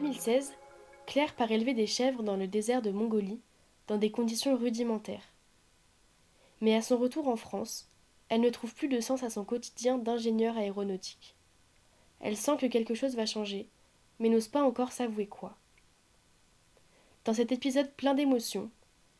2016, 0.00 0.54
Claire 1.06 1.34
part 1.34 1.50
élever 1.50 1.74
des 1.74 1.86
chèvres 1.86 2.22
dans 2.22 2.36
le 2.36 2.46
désert 2.46 2.80
de 2.80 2.90
Mongolie, 2.90 3.42
dans 3.86 3.98
des 3.98 4.10
conditions 4.10 4.56
rudimentaires. 4.56 5.34
Mais 6.62 6.74
à 6.74 6.80
son 6.80 6.96
retour 6.96 7.28
en 7.28 7.36
France, 7.36 7.90
elle 8.30 8.40
ne 8.40 8.48
trouve 8.48 8.74
plus 8.74 8.88
de 8.88 9.00
sens 9.00 9.22
à 9.22 9.28
son 9.28 9.44
quotidien 9.44 9.98
d'ingénieur 9.98 10.56
aéronautique. 10.56 11.36
Elle 12.20 12.38
sent 12.38 12.56
que 12.58 12.66
quelque 12.66 12.94
chose 12.94 13.14
va 13.14 13.26
changer, 13.26 13.68
mais 14.18 14.30
n'ose 14.30 14.48
pas 14.48 14.62
encore 14.62 14.92
s'avouer 14.92 15.26
quoi. 15.26 15.54
Dans 17.26 17.34
cet 17.34 17.52
épisode 17.52 17.92
plein 17.92 18.14
d'émotions, 18.14 18.70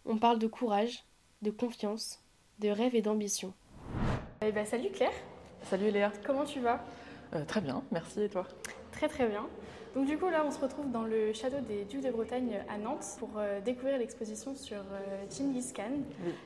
on 0.07 0.17
parle 0.17 0.39
de 0.39 0.47
courage, 0.47 1.05
de 1.43 1.51
confiance, 1.51 2.23
de 2.59 2.71
rêve 2.71 2.95
et 2.95 3.03
d'ambition. 3.03 3.53
Eh 4.41 4.51
ben, 4.51 4.65
salut 4.65 4.91
Claire 4.91 5.13
Salut 5.65 5.91
Léa 5.91 6.11
Comment 6.25 6.45
tu 6.45 6.61
vas? 6.61 6.83
Euh, 7.35 7.45
Très 7.45 7.61
bien, 7.61 7.83
merci 7.93 8.23
et 8.23 8.31
toi? 8.31 8.47
Très 8.93 9.09
très 9.09 9.29
bien. 9.29 9.47
Donc 9.95 10.07
du 10.07 10.17
coup 10.17 10.29
là 10.29 10.45
on 10.47 10.53
se 10.53 10.61
retrouve 10.61 10.91
dans 10.93 11.03
le 11.03 11.33
château 11.33 11.57
des 11.67 11.85
Ducs 11.85 12.03
de 12.03 12.11
Bretagne 12.11 12.61
à 12.69 12.79
Nantes 12.79 13.05
pour 13.19 13.31
euh, 13.39 13.61
découvrir 13.61 13.99
l'exposition 13.99 14.55
sur 14.55 14.77
euh, 14.77 15.25
Genghis 15.37 15.73
Khan. 15.75 16.03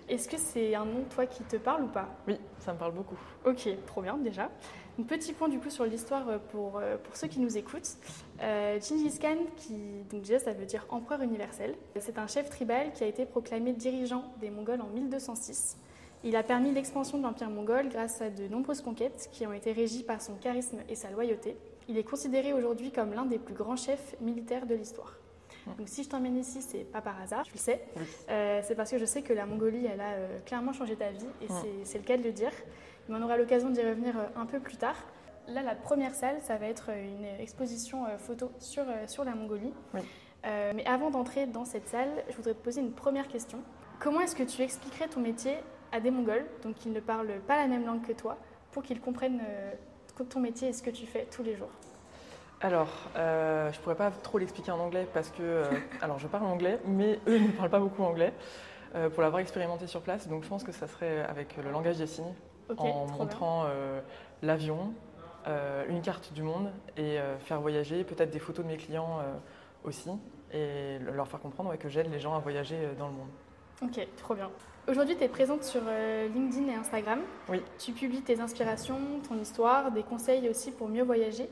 Est-ce 0.09 0.29
que 0.29 0.39
c'est 0.39 0.75
un 0.75 0.87
nom 0.87 1.05
toi 1.11 1.27
qui 1.27 1.43
te 1.43 1.57
parle 1.57 1.85
ou 1.85 1.89
pas? 1.89 2.09
Oui, 2.27 2.39
ça 2.61 2.73
me 2.73 2.79
parle 2.79 2.93
beaucoup. 2.95 3.19
Ok, 3.45 3.69
trop 3.87 4.01
bien 4.01 4.17
déjà. 4.17 4.51
Un 4.99 5.03
petit 5.03 5.35
point 5.35 5.49
du 5.49 5.59
coup 5.59 5.69
sur 5.69 5.85
l'histoire 5.85 6.27
euh, 6.29 6.39
pour, 6.53 6.81
pour 7.03 7.17
ceux 7.17 7.29
qui 7.29 7.39
nous 7.39 7.59
écoutent. 7.59 7.99
Euh, 8.41 8.81
Genghis 8.81 9.19
Khan, 9.21 9.37
qui 9.57 9.77
donc 10.11 10.23
déjà 10.23 10.39
ça 10.39 10.55
veut 10.55 10.65
dire 10.65 10.87
empereur 10.89 11.21
universel, 11.21 11.75
c'est 12.01 12.19
un 12.19 12.27
chef 12.27 12.49
tribal 12.49 12.93
qui 12.95 13.05
a 13.05 13.07
été 13.07 13.27
proclamé 13.27 13.75
dirigeant 13.75 14.25
des 14.41 14.49
Mongols 14.49 14.81
en 14.81 14.89
1206. 14.89 15.77
Il 16.27 16.37
a 16.37 16.43
permis 16.43 16.73
l'expansion 16.73 17.19
de 17.19 17.23
l'empire 17.23 17.51
mongol 17.51 17.91
grâce 17.91 18.23
à 18.23 18.31
de 18.31 18.49
nombreuses 18.49 18.81
conquêtes 18.81 19.29
qui 19.31 19.47
ont 19.47 19.53
été 19.53 19.73
régies 19.73 20.03
par 20.03 20.23
son 20.23 20.37
charisme 20.37 20.79
et 20.89 20.95
sa 20.95 21.11
loyauté. 21.11 21.55
Il 21.89 21.99
est 21.99 22.05
considéré 22.05 22.53
aujourd'hui 22.53 22.91
comme 22.91 23.13
l'un 23.13 23.27
des 23.27 23.39
plus 23.39 23.55
grands 23.55 23.77
chefs 23.77 24.17
militaires 24.21 24.67
de 24.67 24.75
l'histoire. 24.75 25.15
Donc 25.79 25.89
si 25.89 26.03
je 26.03 26.09
t'emmène 26.09 26.37
ici, 26.37 26.63
c'est 26.63 26.85
pas 26.85 27.01
par 27.01 27.21
hasard, 27.21 27.45
je 27.45 27.53
le 27.53 27.59
sais. 27.59 27.83
Euh, 28.29 28.61
c'est 28.63 28.75
parce 28.75 28.91
que 28.91 28.99
je 28.99 29.05
sais 29.05 29.23
que 29.23 29.33
la 29.33 29.47
Mongolie, 29.47 29.87
elle 29.87 30.01
a 30.01 30.13
euh, 30.13 30.39
clairement 30.45 30.73
changé 30.73 30.97
ta 30.97 31.11
vie, 31.11 31.27
et 31.43 31.47
c'est 31.85 31.99
le 31.99 32.05
cas 32.05 32.17
de 32.17 32.23
le 32.23 32.33
dire. 32.33 32.53
Mais 33.09 33.17
on 33.19 33.23
aura 33.23 33.37
l'occasion 33.37 33.71
d'y 33.71 33.83
revenir 33.83 34.19
euh, 34.19 34.27
un 34.37 34.47
peu 34.47 34.61
plus 34.61 34.77
tard. 34.77 34.97
Là, 35.47 35.63
la 35.63 35.75
première 35.75 36.15
salle, 36.15 36.37
ça 36.43 36.57
va 36.57 36.67
être 36.67 36.91
une 36.91 37.25
exposition 37.39 38.07
photo 38.19 38.51
sur, 38.59 38.85
sur 39.07 39.25
la 39.25 39.35
Mongolie. 39.35 39.75
mais 40.43 40.85
avant 40.87 41.11
d'entrer 41.11 41.47
dans 41.47 41.67
cette 41.67 41.89
salle, 41.89 42.09
je 42.31 42.37
voudrais 42.37 42.55
te 42.55 42.63
poser 42.63 42.81
une 42.81 42.93
première 42.93 43.29
question. 43.29 43.59
Comment 44.01 44.21
est-ce 44.21 44.35
que 44.35 44.43
tu 44.43 44.63
expliquerais 44.63 45.09
ton 45.09 45.21
métier 45.21 45.57
à 45.93 46.01
des 46.01 46.11
Mongols, 46.11 46.47
donc 46.63 46.77
qui 46.77 46.89
ne 46.89 46.99
parlent 46.99 47.41
pas 47.47 47.59
la 47.59 47.67
même 47.67 47.85
langue 47.85 48.07
que 48.07 48.13
toi, 48.13 48.39
pour 48.73 48.83
qu'ils 48.83 49.03
comprennent 49.03 49.43
ton 50.23 50.41
métier 50.41 50.69
et 50.69 50.73
ce 50.73 50.83
que 50.83 50.91
tu 50.91 51.07
fais 51.07 51.27
tous 51.31 51.43
les 51.43 51.57
jours 51.57 51.71
alors, 52.65 52.89
euh, 53.17 53.71
je 53.73 53.81
pourrais 53.81 53.95
pas 53.95 54.11
trop 54.11 54.39
l'expliquer 54.39 54.71
en 54.71 54.79
anglais 54.79 55.07
parce 55.13 55.29
que, 55.29 55.43
euh, 55.43 55.65
alors 56.01 56.19
je 56.19 56.27
parle 56.27 56.47
anglais, 56.47 56.81
mais 56.87 57.21
eux 57.27 57.39
ne 57.39 57.49
parlent 57.49 57.69
pas 57.69 57.79
beaucoup 57.79 58.03
anglais 58.03 58.33
euh, 58.95 59.11
pour 59.11 59.23
l'avoir 59.23 59.41
expérimenté 59.41 59.87
sur 59.87 60.01
place. 60.01 60.29
Donc 60.29 60.45
je 60.45 60.49
pense 60.49 60.65
que 60.65 60.73
ça 60.73 60.87
serait 60.87 61.21
avec 61.25 61.59
le 61.63 61.71
langage 61.71 61.99
des 61.99 62.07
signes, 62.07 62.33
en 62.79 63.07
montrant 63.07 63.67
l'avion, 64.41 64.95
une 65.91 66.01
carte 66.01 66.33
du 66.33 66.43
monde 66.43 66.71
et 66.97 67.19
faire 67.41 67.61
voyager, 67.61 68.03
peut-être 68.03 68.31
des 68.31 68.39
photos 68.39 68.65
de 68.65 68.71
mes 68.71 68.79
clients 68.79 69.19
aussi, 69.85 70.09
et 70.51 70.99
leur 71.01 71.29
faire 71.29 71.41
comprendre 71.41 71.77
que 71.77 71.91
j'aide 71.91 72.11
les 72.11 72.19
gens 72.19 72.35
à 72.35 72.39
voyager 72.39 72.79
dans 72.99 73.09
le 73.09 73.13
monde. 73.13 73.29
Ok, 73.83 74.09
trop 74.17 74.35
bien. 74.35 74.49
Aujourd'hui, 74.87 75.17
tu 75.17 75.25
es 75.25 75.29
présente 75.29 75.65
sur 75.65 75.81
euh, 75.87 76.29
LinkedIn 76.29 76.69
et 76.69 76.75
Instagram. 76.75 77.21
Oui. 77.49 77.63
Tu 77.79 77.93
publies 77.93 78.21
tes 78.21 78.39
inspirations, 78.41 78.99
ton 79.27 79.39
histoire, 79.41 79.91
des 79.91 80.03
conseils 80.03 80.47
aussi 80.51 80.73
pour 80.73 80.89
mieux 80.89 81.03
voyager. 81.03 81.49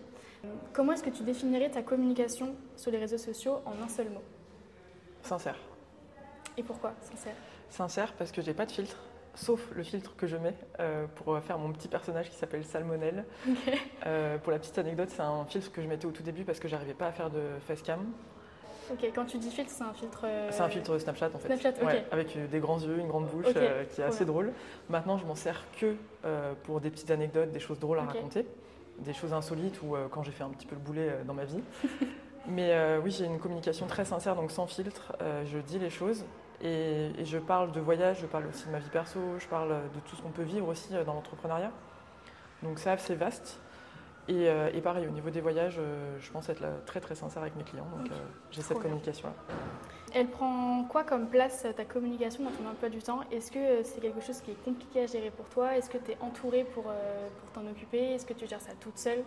Comment 0.75 0.93
est-ce 0.93 1.03
que 1.03 1.11
tu 1.11 1.23
définirais 1.23 1.71
ta 1.71 1.83
communication 1.83 2.55
sur 2.77 2.91
les 2.91 2.99
réseaux 2.99 3.17
sociaux 3.17 3.61
en 3.65 3.83
un 3.83 3.89
seul 3.89 4.11
mot? 4.11 4.21
Sincère. 5.23 5.57
Et 6.59 6.63
pourquoi 6.63 6.93
sincère? 7.01 7.35
Sincère 7.71 8.13
parce 8.19 8.33
que 8.33 8.43
j'ai 8.43 8.53
pas 8.53 8.67
de 8.67 8.73
filtre, 8.73 8.99
sauf 9.35 9.71
le 9.75 9.83
filtre 9.83 10.15
que 10.15 10.27
je 10.27 10.37
mets 10.37 10.57
euh, 10.81 11.07
pour 11.15 11.39
faire 11.41 11.59
mon 11.59 11.73
petit 11.73 11.89
personnage 11.89 12.29
qui 12.29 12.37
s'appelle 12.37 12.65
Salmonelle. 12.65 13.25
Euh, 14.05 14.37
pour 14.37 14.53
la 14.53 14.59
petite 14.59 14.77
anecdote, 14.77 15.09
c'est 15.11 15.23
un 15.23 15.47
filtre 15.47 15.73
que 15.73 15.81
je 15.81 15.87
mettais 15.87 16.07
au 16.07 16.11
tout 16.11 16.25
début 16.25 16.45
parce 16.45 16.61
que 16.61 16.69
j'arrivais 16.69 16.93
pas 16.93 17.07
à 17.07 17.13
faire 17.13 17.31
de 17.31 17.41
facecam. 17.67 18.05
Ok, 18.93 19.11
quand 19.15 19.25
tu 19.25 19.39
dis 19.39 19.51
filtre, 19.51 19.73
c'est 19.75 19.85
un 19.85 19.93
filtre. 19.93 20.23
Euh, 20.25 20.49
c'est 20.51 20.61
un 20.61 20.69
filtre 20.69 20.99
Snapchat 20.99 21.31
en 21.35 21.39
fait. 21.39 21.47
Snapchat, 21.47 21.83
ok. 21.83 22.05
avec 22.11 22.37
euh, 22.37 22.47
des 22.47 22.59
grands 22.59 22.79
yeux, 22.79 22.99
une 22.99 23.09
grande 23.09 23.27
bouche, 23.27 23.47
euh, 23.57 23.85
qui 23.85 24.01
est 24.01 24.05
assez 24.05 24.25
drôle. 24.25 24.53
Maintenant, 24.91 25.17
je 25.17 25.25
m'en 25.25 25.35
sers 25.35 25.65
que 25.79 25.97
pour 26.65 26.81
des 26.81 26.91
petites 26.91 27.11
anecdotes, 27.11 27.51
des 27.51 27.61
choses 27.61 27.79
drôles 27.79 27.99
à 27.99 28.05
raconter, 28.05 28.47
des 28.99 29.15
choses 29.15 29.33
insolites 29.33 29.81
ou 29.83 29.97
quand 30.11 30.23
j'ai 30.23 30.33
fait 30.33 30.45
un 30.45 30.51
petit 30.51 30.67
peu 30.67 30.75
le 30.75 30.81
boulet 30.81 31.11
dans 31.27 31.35
ma 31.35 31.45
vie. 31.45 31.63
Mais 32.49 32.99
oui, 33.03 33.11
j'ai 33.11 33.25
une 33.25 33.39
communication 33.39 33.87
très 33.87 34.05
sincère, 34.05 34.37
donc 34.37 34.51
sans 34.51 34.67
filtre. 34.67 35.17
je 35.45 35.59
dis 35.59 35.79
les 35.79 35.91
choses 35.91 36.25
et, 36.61 37.11
et, 37.19 37.25
je 37.25 37.39
parle 37.39 37.73
de 37.73 37.81
voyage, 37.81 38.19
je 38.21 38.27
parle 38.27 38.47
aussi 38.47 38.67
de 38.67 38.71
ma 38.71 38.79
vie 38.79 38.91
perso, 38.91 39.19
je 39.39 39.47
parle 39.49 39.71
de 39.71 40.01
tout 40.07 40.15
ce 40.15 40.23
qu'on 40.23 40.31
peut 40.31 40.43
vivre 40.43 40.69
aussi 40.69 40.93
dans 40.93 41.15
l'entrepreneuriat. 41.15 41.73
Donc 42.63 42.79
c'est 42.79 42.91
assez 42.91 43.17
Euh, 44.31 44.71
et, 44.73 44.81
pareil, 44.81 45.07
au 45.07 45.11
niveau 45.11 45.31
des 45.31 45.41
voyages, 45.41 45.77
euh, 45.79 46.17
je 46.21 46.31
pense 46.31 46.49
être 46.49 46.63
très 46.87 47.01
très 47.01 47.15
sincère 47.15 47.43
avec 47.43 47.57
mes 47.57 47.65
clients, 47.65 47.87
donc 47.97 48.09
euh, 48.11 48.15
j'ai 48.51 48.63
cette 48.63 48.79
communication-là. 48.79 49.35
Elle 50.15 50.29
prend 50.29 50.85
quoi 50.85 51.05
comme 51.05 51.27
place 51.27 51.67
ta 51.77 51.85
communication 51.85 52.45
dans 52.45 52.51
ton 52.51 52.69
emploi 52.69 52.89
du 52.89 53.03
temps? 53.03 53.21
Est-ce 53.33 53.51
que 53.51 53.83
c'est 53.83 54.01
quelque 54.01 54.21
chose 54.21 54.41
qui 54.41 54.53
est 54.53 54.65
compliqué 54.65 55.03
à 55.03 55.07
gérer 55.07 55.31
pour 55.31 55.49
toi? 55.49 55.77
Est-ce 55.77 55.89
que 55.89 55.99
tu 55.99 56.13
es 56.13 56.19
entourée 56.21 56.65
pour, 56.65 56.85
pour 56.85 57.53
t'en 57.55 57.67
occuper? 57.69 58.15
Est-ce 58.15 58.27
que 58.27 58.35
tu 58.35 58.47
gères 58.47 58.61
ça 58.61 58.73
toute 58.79 58.99
seule? 58.99 59.25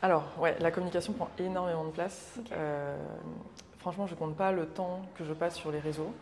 Alors, 0.00 0.24
ouais, 0.40 0.56
la 0.60 0.70
communication 0.70 1.12
prend 1.12 1.28
énormément 1.38 1.84
de 1.84 1.90
place. 1.90 2.40
franchement, 3.78 4.06
je 4.06 4.14
ne 4.14 4.18
compte 4.18 4.34
pas 4.34 4.50
le 4.50 4.66
temps 4.66 5.02
que 5.14 5.24
je 5.24 5.32
passe 5.34 5.56
sur 5.56 5.70
les 5.70 5.80
réseaux. 5.80 6.12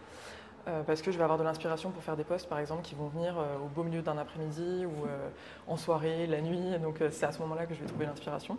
Euh, 0.69 0.83
parce 0.83 1.01
que 1.01 1.11
je 1.11 1.17
vais 1.17 1.23
avoir 1.25 1.39
de 1.39 1.45
l'inspiration 1.45 1.91
pour 1.91 2.03
faire 2.03 2.17
des 2.17 2.25
posts, 2.25 2.49
par 2.49 2.59
exemple, 2.59 2.83
qui 2.83 2.95
vont 2.95 3.09
venir 3.09 3.39
euh, 3.39 3.57
au 3.65 3.69
beau 3.69 3.83
milieu 3.83 4.03
d'un 4.03 4.19
après-midi 4.19 4.85
ou 4.85 5.07
euh, 5.07 5.29
en 5.67 5.77
soirée, 5.77 6.27
la 6.27 6.41
nuit. 6.43 6.79
Donc 6.83 7.03
c'est 7.11 7.25
à 7.25 7.33
ce 7.33 7.39
moment-là 7.41 7.67
que 7.67 7.75
je 7.75 7.81
vais 7.81 7.87
trouver 7.87 8.07
l'inspiration. 8.07 8.59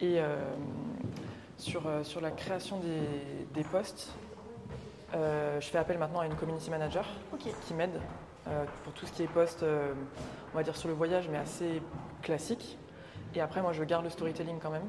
Et 0.00 0.20
sur, 1.56 1.84
sur 2.02 2.20
la 2.20 2.30
création 2.30 2.78
des, 2.80 3.46
des 3.54 3.64
posts, 3.64 4.12
je 5.14 5.66
fais 5.66 5.78
appel 5.78 5.96
maintenant 5.96 6.20
à 6.20 6.26
une 6.26 6.34
community 6.34 6.68
manager 6.68 7.06
qui 7.38 7.72
m'aide 7.72 7.98
pour 8.84 8.92
tout 8.92 9.06
ce 9.06 9.12
qui 9.12 9.22
est 9.22 9.26
post, 9.26 9.64
on 10.52 10.56
va 10.56 10.62
dire 10.62 10.76
sur 10.76 10.88
le 10.88 10.94
voyage, 10.94 11.28
mais 11.30 11.38
assez 11.38 11.80
classique. 12.20 12.76
Et 13.34 13.40
après, 13.40 13.62
moi, 13.62 13.72
je 13.72 13.84
garde 13.84 14.04
le 14.04 14.10
storytelling 14.10 14.58
quand 14.60 14.70
même, 14.70 14.86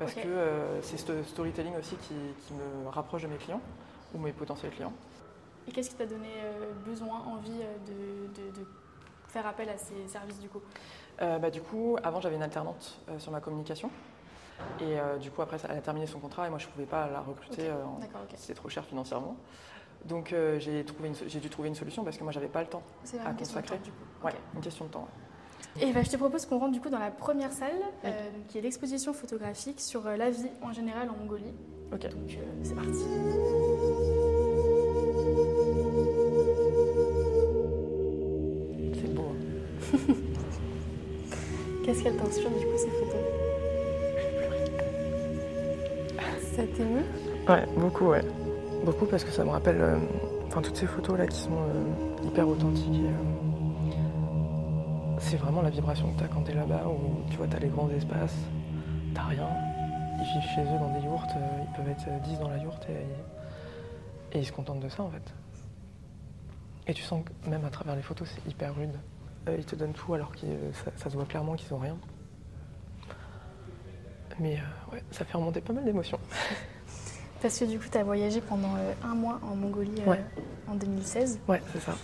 parce 0.00 0.14
que 0.14 0.80
c'est 0.82 0.96
ce 0.96 1.22
storytelling 1.22 1.76
aussi 1.76 1.94
qui, 1.94 2.14
qui 2.44 2.54
me 2.54 2.88
rapproche 2.88 3.22
de 3.22 3.28
mes 3.28 3.36
clients 3.36 3.60
ou 4.14 4.18
mes 4.18 4.32
potentiels 4.32 4.72
clients. 4.72 4.92
Et 5.66 5.72
qu'est-ce 5.72 5.90
qui 5.90 5.96
t'a 5.96 6.06
donné 6.06 6.28
euh, 6.42 6.72
besoin, 6.86 7.22
envie 7.26 7.62
euh, 7.62 8.50
de, 8.52 8.66
faire 9.28 9.46
appel 9.46 9.68
à 9.68 9.76
ces 9.76 10.06
services 10.06 10.38
du 10.38 10.48
coup? 10.48 10.60
Euh, 11.20 11.38
bah, 11.38 11.50
Du 11.50 11.60
coup, 11.60 11.96
avant 12.02 12.20
j'avais 12.20 12.36
une 12.36 12.42
alternante 12.42 13.00
sur 13.18 13.32
ma 13.32 13.40
communication. 13.40 13.90
Et 14.80 14.96
du 15.20 15.32
coup, 15.32 15.42
après, 15.42 15.56
elle 15.64 15.78
a 15.78 15.80
terminé 15.80 16.06
son 16.06 16.20
contrat 16.20 16.46
et 16.46 16.50
moi 16.50 16.60
je 16.60 16.66
ne 16.66 16.70
pouvais 16.70 16.86
pas 16.86 17.08
la 17.08 17.20
recruter. 17.20 17.68
C'était 18.36 18.54
trop 18.54 18.68
cher 18.68 18.84
financièrement. 18.84 19.36
Donc 20.04 20.32
j'ai 20.58 20.84
dû 21.40 21.50
trouver 21.50 21.68
une 21.68 21.74
solution 21.74 22.04
parce 22.04 22.16
que 22.16 22.22
moi 22.22 22.30
j'avais 22.32 22.46
pas 22.48 22.60
le 22.60 22.68
temps 22.68 22.84
à 23.24 23.32
consacrer. 23.32 23.78
du 23.78 23.90
coup. 23.90 24.26
Ouais, 24.26 24.34
une 24.54 24.60
question 24.60 24.84
de 24.84 24.90
temps. 24.90 25.08
Et 25.80 25.92
bah, 25.92 26.02
je 26.04 26.10
te 26.10 26.16
propose 26.16 26.46
qu'on 26.46 26.58
rentre 26.60 26.72
du 26.72 26.80
coup 26.80 26.90
dans 26.90 27.00
la 27.00 27.10
première 27.10 27.52
salle, 27.52 27.82
qui 28.46 28.58
est 28.58 28.62
l'exposition 28.62 29.12
photographique 29.12 29.80
sur 29.80 30.04
la 30.04 30.30
vie 30.30 30.50
en 30.62 30.72
général 30.72 31.10
en 31.10 31.14
Mongolie. 31.14 31.52
Ok. 31.92 32.08
Donc 32.10 32.38
c'est 32.62 32.76
parti. 32.76 33.04
Qu'est-ce 41.84 42.02
qu'elle 42.02 42.16
t'inspire 42.16 42.50
du 42.50 42.64
coup 42.66 42.76
ces 42.76 42.90
photos? 42.90 43.20
Ça 46.56 46.62
t'émeut? 46.74 47.04
Ouais, 47.48 47.66
beaucoup, 47.76 48.06
ouais. 48.06 48.22
Beaucoup 48.84 49.06
parce 49.06 49.24
que 49.24 49.30
ça 49.30 49.44
me 49.44 49.50
rappelle 49.50 49.80
euh, 49.80 49.98
enfin, 50.46 50.62
toutes 50.62 50.76
ces 50.76 50.86
photos 50.86 51.18
là 51.18 51.26
qui 51.26 51.38
sont 51.38 51.52
euh, 51.52 52.26
hyper 52.26 52.48
authentiques. 52.48 53.02
Euh, 53.04 53.12
c'est 55.18 55.36
vraiment 55.36 55.62
la 55.62 55.70
vibration 55.70 56.12
que 56.12 56.20
t'as 56.20 56.28
quand 56.28 56.42
t'es 56.42 56.54
là-bas 56.54 56.86
où 56.86 57.22
tu 57.30 57.36
vois, 57.36 57.46
t'as 57.46 57.58
les 57.58 57.68
grands 57.68 57.90
espaces, 57.90 58.36
t'as 59.14 59.24
rien. 59.24 59.48
Ils 60.18 60.24
vivent 60.40 60.50
chez 60.54 60.62
eux 60.62 60.78
dans 60.78 60.92
des 60.98 61.04
yourtes, 61.04 61.30
ils 61.34 61.76
peuvent 61.76 61.88
être 61.90 62.22
10 62.22 62.38
dans 62.38 62.48
la 62.48 62.58
yourte 62.58 62.86
et, 62.88 64.36
et 64.36 64.40
ils 64.40 64.46
se 64.46 64.52
contentent 64.52 64.80
de 64.80 64.88
ça 64.88 65.02
en 65.02 65.10
fait. 65.10 65.34
Et 66.86 66.94
tu 66.94 67.02
sens 67.02 67.22
que 67.24 67.50
même 67.50 67.64
à 67.64 67.70
travers 67.70 67.96
les 67.96 68.02
photos, 68.02 68.28
c'est 68.32 68.50
hyper 68.50 68.74
rude. 68.76 68.94
Euh, 69.48 69.56
ils 69.58 69.64
te 69.64 69.76
donnent 69.76 69.92
tout 69.92 70.14
alors 70.14 70.32
que 70.32 70.46
ça, 70.96 71.10
se 71.10 71.16
voit 71.16 71.26
clairement 71.26 71.54
qu'ils 71.54 71.72
n'ont 71.72 71.80
rien. 71.80 71.96
Mais 74.40 74.56
euh, 74.56 74.94
ouais, 74.94 75.02
ça 75.10 75.24
fait 75.24 75.36
remonter 75.36 75.60
pas 75.60 75.72
mal 75.72 75.84
d'émotions. 75.84 76.18
Parce 77.42 77.58
que 77.58 77.66
du 77.66 77.78
coup, 77.78 77.86
tu 77.90 77.98
as 77.98 78.04
voyagé 78.04 78.40
pendant 78.40 78.74
euh, 78.76 78.92
un 79.02 79.14
mois 79.14 79.38
en 79.42 79.54
Mongolie 79.54 80.02
en 80.66 80.74
2016. 80.74 81.40
Ouais, 81.46 81.60
c'est 81.72 81.80
ça. 81.80 81.94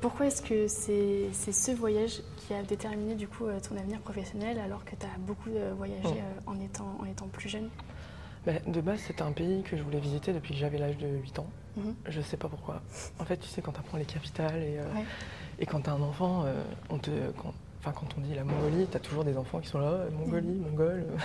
pourquoi 0.00 0.26
est-ce 0.26 0.42
que 0.42 0.68
c'est 0.68 1.32
ce 1.32 1.72
voyage 1.72 2.22
qui 2.36 2.54
a 2.54 2.62
déterminé 2.62 3.16
du 3.16 3.26
coup 3.26 3.46
ton 3.68 3.76
avenir 3.76 3.98
professionnel 4.00 4.60
alors 4.60 4.84
que 4.84 4.94
tu 4.94 5.06
as 5.06 5.18
beaucoup 5.18 5.50
voyagé 5.76 6.22
en, 6.46 6.60
étant, 6.60 6.96
en 7.00 7.04
étant 7.06 7.26
plus 7.26 7.48
jeune? 7.48 7.68
Bah, 8.46 8.52
De 8.66 8.80
base, 8.80 9.00
c'était 9.00 9.22
un 9.22 9.32
pays 9.32 9.62
que 9.62 9.76
je 9.76 9.82
voulais 9.82 10.00
visiter 10.00 10.32
depuis 10.32 10.54
que 10.54 10.60
j'avais 10.60 10.78
l'âge 10.78 10.96
de 10.96 11.06
8 11.06 11.38
ans. 11.40 11.50
Mhm. 11.76 11.94
Je 12.08 12.20
sais 12.20 12.36
pas 12.36 12.48
pourquoi. 12.48 12.82
En 13.18 13.24
fait, 13.24 13.36
tu 13.36 13.48
sais, 13.48 13.60
quand 13.60 13.72
tu 13.72 13.80
apprends 13.80 13.98
les 13.98 14.04
capitales 14.04 14.62
et, 14.62 14.78
et 15.58 15.66
quand 15.66 15.82
tu 15.82 15.90
as 15.90 15.92
un 15.92 16.02
enfant, 16.02 16.44
on 16.88 16.98
te, 16.98 17.10
quand, 17.32 17.52
quand 17.92 18.08
on 18.16 18.20
dit 18.22 18.34
la 18.34 18.44
Mongolie, 18.44 18.86
tu 18.90 18.96
as 18.96 19.00
toujours 19.00 19.24
des 19.24 19.36
enfants 19.36 19.60
qui 19.60 19.68
sont 19.68 19.78
là, 19.78 20.06
Mongolie, 20.10 20.48
mm. 20.48 20.62
Mongole. 20.62 21.06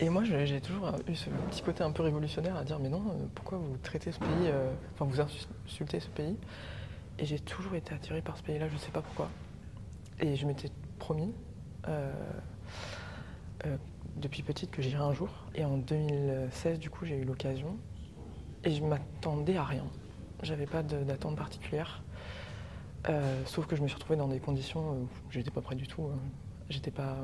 Et 0.00 0.08
moi, 0.08 0.24
j'ai 0.24 0.60
toujours 0.62 0.90
eu 1.06 1.14
ce 1.14 1.28
petit 1.50 1.60
côté 1.60 1.84
un 1.84 1.92
peu 1.92 2.02
révolutionnaire 2.02 2.56
à 2.56 2.64
dire 2.64 2.78
mais 2.78 2.88
non, 2.88 3.02
euh, 3.10 3.26
pourquoi 3.34 3.58
vous 3.58 3.76
traitez 3.82 4.12
ce 4.12 4.18
pays, 4.18 4.46
euh, 4.46 4.72
enfin 4.94 5.04
vous 5.04 5.20
insultez 5.20 6.00
ce 6.00 6.08
pays? 6.08 6.38
Et 7.18 7.26
j'ai 7.26 7.38
toujours 7.38 7.74
été 7.74 7.94
attirée 7.94 8.22
par 8.22 8.38
ce 8.38 8.42
pays-là, 8.42 8.68
je 8.68 8.74
ne 8.74 8.78
sais 8.78 8.90
pas 8.90 9.02
pourquoi. 9.02 9.28
Et 10.18 10.36
je 10.36 10.46
m'étais 10.46 10.70
promis 10.98 11.34
euh, 11.88 12.12
depuis 14.16 14.42
petite 14.42 14.70
que 14.70 14.82
j'irais 14.82 15.02
un 15.02 15.12
jour. 15.12 15.28
Et 15.54 15.64
en 15.64 15.78
2016, 15.78 16.78
du 16.78 16.90
coup, 16.90 17.04
j'ai 17.04 17.16
eu 17.16 17.24
l'occasion. 17.24 17.76
Et 18.64 18.70
je 18.72 18.82
m'attendais 18.82 19.56
à 19.56 19.64
rien. 19.64 19.84
J'avais 20.42 20.66
pas 20.66 20.82
d'attente 20.82 21.36
particulière. 21.36 22.02
sauf 23.46 23.66
que 23.66 23.76
je 23.76 23.82
me 23.82 23.88
suis 23.88 23.96
retrouvée 23.96 24.18
dans 24.18 24.28
des 24.28 24.40
conditions 24.40 24.80
où 24.80 25.08
j'étais 25.30 25.50
pas 25.50 25.60
prêt 25.60 25.76
du 25.76 25.86
tout. 25.86 26.10
J'étais 26.68 26.90
pas 26.90 27.16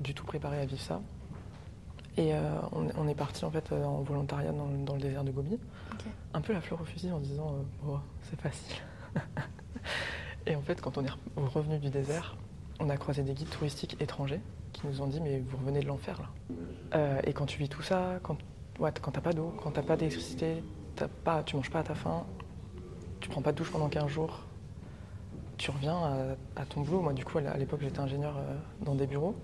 du 0.00 0.14
tout 0.14 0.24
préparée 0.24 0.60
à 0.60 0.66
vivre 0.66 0.80
ça. 0.80 1.00
Et 2.16 2.34
euh, 2.34 2.40
on, 2.72 3.08
est 3.08 3.14
parti 3.14 3.44
en 3.44 3.50
fait 3.50 3.72
euh, 3.72 3.84
en 3.84 4.00
volontariat 4.00 4.50
dans, 4.52 4.94
le 4.94 5.00
désert 5.00 5.22
de 5.22 5.30
Gobi. 5.30 5.58
Un 6.32 6.40
peu 6.40 6.54
la 6.54 6.62
fleur 6.62 6.80
au 6.80 6.84
fusil 6.84 7.12
en 7.12 7.20
disant 7.20 7.54
euh, 7.54 7.88
oh, 7.88 7.98
c'est 8.22 8.40
facile. 8.40 8.76
et 10.46 10.56
en 10.56 10.62
fait, 10.62 10.80
quand 10.80 10.96
on 10.96 11.04
est 11.04 11.10
revenu 11.36 11.78
du 11.78 11.90
désert, 11.90 12.36
on 12.80 12.88
a 12.88 12.96
croisé 12.96 13.22
des 13.22 13.34
guides 13.34 13.50
touristiques 13.50 14.00
étrangers 14.00 14.40
qui 14.76 14.86
nous 14.86 15.02
ont 15.02 15.06
dit 15.06 15.20
mais 15.20 15.40
vous 15.40 15.56
revenez 15.56 15.80
de 15.80 15.86
l'enfer 15.86 16.20
là. 16.20 17.20
et 17.24 17.32
quand 17.32 17.46
tu 17.46 17.58
vis 17.58 17.68
tout 17.68 17.82
ça, 17.82 18.18
quand, 18.22 18.36
ouais, 18.78 18.90
quand 19.00 19.10
t'as 19.10 19.20
pas 19.20 19.32
d'eau, 19.32 19.52
quand 19.62 19.72
t'as 19.72 19.82
pas 19.82 19.96
d'électricité, 19.96 20.62
pas, 21.24 21.42
tu 21.42 21.56
manges 21.56 21.70
pas 21.70 21.80
à 21.80 21.84
ta 21.84 21.94
faim, 21.94 22.24
tu 23.20 23.28
prends 23.28 23.42
pas 23.42 23.52
de 23.52 23.58
douche 23.58 23.70
pendant 23.70 23.88
15 23.88 24.08
jours, 24.08 24.44
tu 25.58 25.70
reviens 25.70 25.98
à, 26.56 26.64
ton 26.66 26.82
boulot. 26.82 27.00
Moi 27.00 27.12
du 27.12 27.24
coup 27.24 27.38
à 27.38 27.56
l'époque 27.56 27.80
j'étais 27.82 28.00
ingénieur 28.00 28.34
dans 28.82 28.94
des 28.94 29.06
bureaux. 29.06 29.34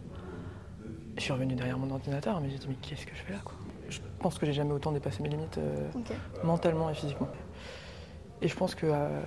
Je 1.17 1.23
suis 1.23 1.33
revenu 1.33 1.55
derrière 1.55 1.79
mon 1.79 1.91
ordinateur, 1.91 2.41
mais 2.41 2.49
j'ai 2.51 2.59
dit, 2.59 2.67
mais 2.69 2.77
qu'est-ce 2.81 3.07
que 3.07 3.15
je 3.15 3.23
fais 3.23 3.33
là 3.33 3.41
quoi? 3.45 3.55
Je 3.89 3.99
pense 4.21 4.39
que 4.39 4.47
j'ai 4.47 4.53
jamais 4.53 4.73
autant 4.73 4.93
dépassé 4.93 5.23
mes 5.23 5.29
limites 5.29 5.59
euh, 5.59 5.91
mentalement 6.43 6.89
et 6.89 6.95
physiquement. 6.95 7.29
Et 8.41 8.49
je 8.49 8.57
pense 8.57 8.75
que, 8.75 8.87
euh, 8.87 9.21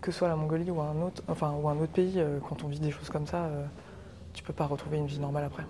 que 0.00 0.10
ce 0.10 0.18
soit 0.18 0.28
la 0.28 0.36
Mongolie 0.36 0.70
ou 0.70 0.80
un 0.80 1.02
autre, 1.02 1.22
enfin, 1.28 1.52
ou 1.52 1.68
un 1.68 1.78
autre 1.78 1.92
pays, 1.92 2.14
euh, 2.16 2.38
quand 2.48 2.64
on 2.64 2.68
vit 2.68 2.80
des 2.80 2.90
choses 2.90 3.10
comme 3.10 3.26
ça, 3.26 3.50
tu 4.36 4.42
peux 4.44 4.52
pas 4.52 4.66
retrouver 4.66 4.98
une 4.98 5.06
vie 5.06 5.18
normale 5.18 5.44
après. 5.44 5.64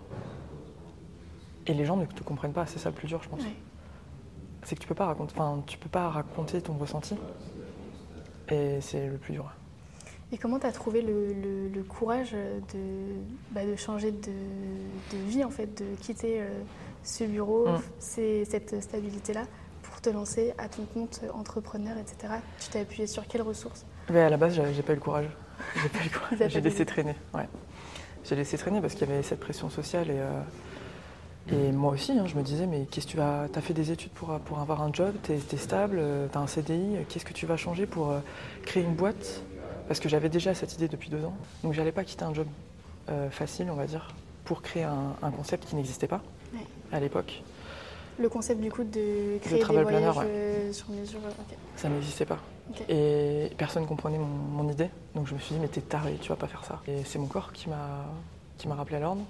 Et 1.67 1.73
les 1.73 1.85
gens 1.85 1.97
ne 1.97 2.05
te 2.05 2.23
comprennent 2.23 2.53
pas, 2.53 2.67
c'est 2.67 2.79
ça 2.79 2.91
le 2.91 2.95
plus 2.95 3.07
dur, 3.07 3.23
je 3.23 3.29
pense. 3.29 3.41
C'est 4.65 4.75
que 4.75 4.81
tu 4.81 4.89
peux 4.89 4.95
pas 4.95 5.07
raconter, 5.07 5.33
enfin, 5.37 5.63
tu 5.67 5.79
peux 5.79 5.89
pas 5.89 6.11
raconter 6.11 6.61
ton 6.61 6.75
ressenti. 6.75 7.15
Et 8.51 8.81
c'est 8.81 9.07
le 9.07 9.19
plus 9.19 9.35
dur. 9.35 9.51
Et 10.33 10.39
comment 10.39 10.59
tu 10.59 10.67
as 10.67 10.73
trouvé 10.73 11.03
le, 11.03 11.83
courage 11.85 12.33
de, 12.33 12.81
bah, 13.53 13.65
de 13.65 13.77
changer 13.77 14.11
de, 14.11 15.17
vie, 15.29 15.45
en 15.45 15.51
fait, 15.51 15.81
de 15.81 15.95
quitter 16.01 16.41
euh, 16.41 16.49
ce 17.05 17.23
bureau, 17.23 17.69
mm. 17.69 17.81
cette 18.01 18.83
stabilité-là, 18.83 19.45
pour 19.85 20.01
te 20.01 20.11
lancer 20.11 20.55
à 20.59 20.69
ton 20.69 20.85
compte 20.87 21.21
entrepreneur, 21.33 21.97
etc. 21.99 22.35
Tu 22.59 22.71
t'es 22.71 22.81
appuyé 22.81 23.07
sur 23.07 23.29
quelles 23.29 23.43
ressources? 23.43 23.87
Mais 24.11 24.23
À 24.23 24.31
la 24.31 24.37
base, 24.37 24.61
j'ai 24.75 24.83
pas 24.83 24.93
eu 24.93 24.97
le 24.97 25.01
courage. 25.01 25.29
J'ai 25.81 25.89
pas 25.89 26.01
eu 26.01 26.09
le 26.13 26.19
courage. 26.19 26.51
J'ai 26.53 26.61
laissé 26.61 26.85
traîner. 26.85 27.15
Ouais. 27.33 27.49
J'ai 28.29 28.37
laissé 28.37 28.59
traîner 28.59 28.81
parce 28.81 28.95
qu'il 28.95 29.09
y 29.09 29.13
avait 29.13 29.23
cette 29.23 29.41
pression 29.41 29.71
sociale 29.71 30.11
et. 30.11 30.19
Euh, 30.19 30.41
et 31.49 31.71
moi 31.71 31.93
aussi, 31.93 32.11
hein, 32.11 32.27
je 32.27 32.35
me 32.35 32.43
disais, 32.43 32.67
mais 32.67 32.87
qu'est-ce 32.91 33.07
que 33.07 33.13
tu 33.13 33.17
vas. 33.17 33.47
As 33.55 33.61
fait 33.61 33.73
des 33.73 33.93
études 33.93 34.11
pour, 34.11 34.37
pour 34.41 34.59
avoir 34.59 34.83
un 34.83 34.93
job, 34.93 35.15
tu 35.23 35.33
es, 35.33 35.57
stable, 35.57 35.99
euh, 36.01 36.27
tu 36.27 36.37
as 36.37 36.41
un 36.41 36.49
CDI, 36.49 36.97
qu'est-ce 37.09 37.25
que 37.25 37.33
tu 37.33 37.47
vas 37.47 37.57
changer 37.57 37.87
pour 37.87 38.13
créer 38.65 38.83
une 38.83 38.95
boîte? 38.95 39.45
Parce 39.87 40.01
que 40.01 40.09
j'avais 40.09 40.29
déjà 40.29 40.55
cette 40.55 40.75
idée 40.75 40.89
depuis 40.89 41.09
deux 41.09 41.25
ans. 41.25 41.37
Donc 41.63 41.73
j'allais 41.73 41.93
pas 41.93 42.03
quitter 42.03 42.25
un 42.25 42.35
job 42.35 42.49
euh, 43.09 43.31
facile, 43.31 43.69
on 43.71 43.75
va 43.75 43.87
dire, 43.87 44.09
pour 44.45 44.63
créer 44.63 44.83
un, 44.83 45.31
concept 45.31 45.69
qui 45.69 45.77
n'existait 45.77 46.09
pas 46.09 46.21
à 46.91 46.99
l'époque. 46.99 47.43
Le 48.19 48.29
concept 48.29 48.61
du 48.61 48.71
coup 48.71 48.83
de 48.83 49.39
créer 49.39 49.63
des 49.63 49.83
voyages 49.83 50.15
euh, 50.25 50.73
sur 50.73 50.89
mesure 50.91 51.21
Ça 51.77 51.89
n'existait 51.89 52.25
pas. 52.25 52.39
Et 52.89 53.51
personne 53.57 53.83
ne 53.83 53.89
comprenait 53.89 54.19
mon, 54.19 54.69
idée. 54.71 54.91
Donc 55.15 55.27
je 55.27 55.35
me 55.35 55.39
suis 55.39 55.55
dit, 55.55 55.61
mais 55.61 55.69
t'es 55.69 55.81
taré, 55.81 56.17
tu 56.21 56.29
vas 56.29 56.37
pas 56.37 56.49
faire 56.49 56.65
ça. 56.65 56.81
Et 56.89 57.05
c'est 57.05 57.19
mon 57.19 57.27
corps 57.27 57.53
qui 57.53 57.69
m'a 57.69 58.75
rappelé 58.75 58.97
à 58.97 59.01
l'ordre. 59.01 59.23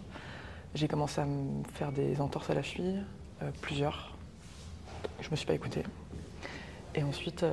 J'ai 0.74 0.88
commencé 0.88 1.20
à 1.20 1.24
me 1.24 1.62
faire 1.74 1.92
des 1.92 2.20
entorses 2.20 2.50
à 2.50 2.54
la 2.54 2.62
cheville, 2.62 3.02
euh, 3.42 3.50
plusieurs. 3.62 4.14
Je 5.20 5.30
me 5.30 5.36
suis 5.36 5.46
pas 5.46 5.54
écouté. 5.54 5.82
Et 6.94 7.02
ensuite, 7.02 7.44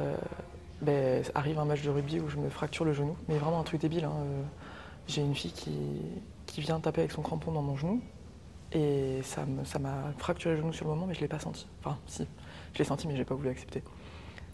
ben, 0.83 1.23
arrive 1.33 1.59
un 1.59 1.65
match 1.65 1.81
de 1.81 1.89
rugby 1.89 2.19
où 2.19 2.27
je 2.27 2.37
me 2.37 2.49
fracture 2.49 2.83
le 2.83 2.93
genou. 2.93 3.15
Mais 3.27 3.37
vraiment 3.37 3.59
un 3.59 3.63
truc 3.63 3.81
débile. 3.81 4.05
Hein, 4.05 4.13
euh, 4.17 4.41
j'ai 5.07 5.21
une 5.21 5.35
fille 5.35 5.51
qui, 5.51 5.71
qui, 6.45 6.61
vient 6.61 6.79
taper 6.79 7.01
avec 7.01 7.11
son 7.11 7.21
crampon 7.21 7.51
dans 7.51 7.61
mon 7.61 7.77
genou. 7.77 8.01
Et 8.73 9.21
ça 9.23 9.45
m'a 9.79 10.13
fracturé 10.17 10.55
le 10.55 10.61
genou 10.61 10.73
sur 10.73 10.85
le 10.85 10.91
moment, 10.91 11.05
mais 11.05 11.13
je 11.13 11.19
ne 11.19 11.23
l'ai 11.23 11.29
pas 11.29 11.39
senti. 11.39 11.67
Enfin, 11.79 11.97
si, 12.07 12.27
je 12.73 12.79
l'ai 12.79 12.85
senti, 12.85 13.07
mais 13.07 13.13
je 13.13 13.19
n'ai 13.19 13.25
pas 13.25 13.35
voulu 13.35 13.49
accepter. 13.49 13.81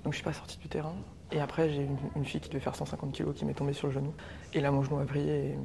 Donc 0.03 0.05
je 0.05 0.09
ne 0.09 0.13
suis 0.15 0.23
pas 0.23 0.33
sortie 0.33 0.57
du 0.57 0.67
terrain. 0.67 0.93
Et 1.31 1.39
après, 1.39 1.69
j'ai 1.69 1.87
une, 2.15 2.25
fille 2.25 2.41
qui 2.41 2.49
devait 2.49 2.59
faire 2.59 2.75
150 2.75 3.15
kg 3.15 3.33
qui 3.33 3.45
m'est 3.45 3.53
tombée 3.53 3.73
sur 3.73 3.87
le 3.87 3.93
genou. 3.93 4.13
Et 4.53 4.61
là, 4.61 4.71
mon 4.71 4.83
genou 4.83 4.99
a 4.99 5.03
brillé. 5.03 5.55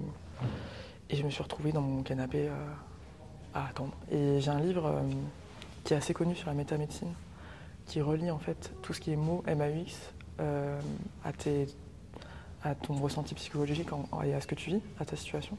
Et, 1.11 1.17
je 1.17 1.23
me 1.23 1.31
suis 1.31 1.43
retrouvée 1.43 1.73
dans 1.73 1.81
mon 1.81 2.03
canapé 2.03 2.49
euh, 2.49 2.53
à 3.55 3.69
attendre. 3.69 3.95
Et 4.11 4.41
j'ai 4.41 4.51
un 4.51 4.61
livre 4.61 4.87
euh, 4.87 5.03
qui 5.85 5.95
est 5.95 5.97
assez 5.97 6.13
connu 6.13 6.35
sur 6.35 6.49
la 6.49 6.55
métamédecine, 6.55 7.13
qui 7.87 8.01
relie 8.03 8.31
en 8.31 8.39
fait 8.39 8.73
tout 8.83 8.93
ce 8.93 9.01
qui 9.01 9.13
est 9.13 9.17
mots 9.17 9.43
MAUX 9.47 10.13
euh, 10.41 10.81
à, 11.25 11.31
à, 12.69 12.75
ton 12.75 12.95
ressenti 12.95 13.35
psychologique 13.35 13.89
et 14.25 14.35
à 14.35 14.41
ce 14.41 14.47
que 14.47 14.55
tu 14.55 14.71
vis, 14.71 14.81
à 14.99 15.05
ta 15.05 15.17
situation. 15.17 15.57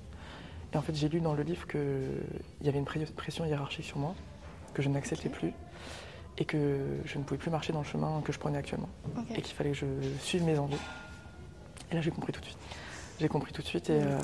Et 0.73 0.77
en 0.77 0.81
fait, 0.81 0.93
j'ai 0.93 1.09
lu 1.09 1.21
dans 1.21 1.33
le 1.33 1.43
livre 1.43 1.65
qu'il 1.67 1.81
y 2.61 2.67
avait 2.67 2.79
une 2.79 2.85
pression 2.85 3.45
hiérarchique 3.45 3.85
sur 3.85 3.97
moi, 3.97 4.13
que 4.73 4.81
je 4.81 4.89
n'acceptais 4.89 5.29
plus, 5.29 5.53
et 6.37 6.45
que 6.45 6.77
je 7.05 7.17
ne 7.17 7.23
pouvais 7.23 7.37
plus 7.37 7.51
marcher 7.51 7.71
dans 7.73 7.79
le 7.79 7.85
chemin 7.85 8.21
que 8.23 8.33
je 8.33 8.39
prenais 8.39 8.57
actuellement, 8.57 8.89
et 9.35 9.41
qu'il 9.41 9.55
fallait 9.55 9.71
que 9.71 9.77
je 9.77 9.85
suive 10.19 10.43
mes 10.43 10.59
envies. 10.59 10.77
Et 11.91 11.95
là, 11.95 12.01
j'ai 12.01 12.11
compris 12.11 12.33
tout 12.33 12.41
de 12.41 12.45
suite. 12.45 12.57
J'ai 13.19 13.27
compris 13.27 13.53
tout 13.53 13.61
de 13.61 13.67
suite, 13.67 13.89
et, 13.89 14.01
euh, 14.01 14.19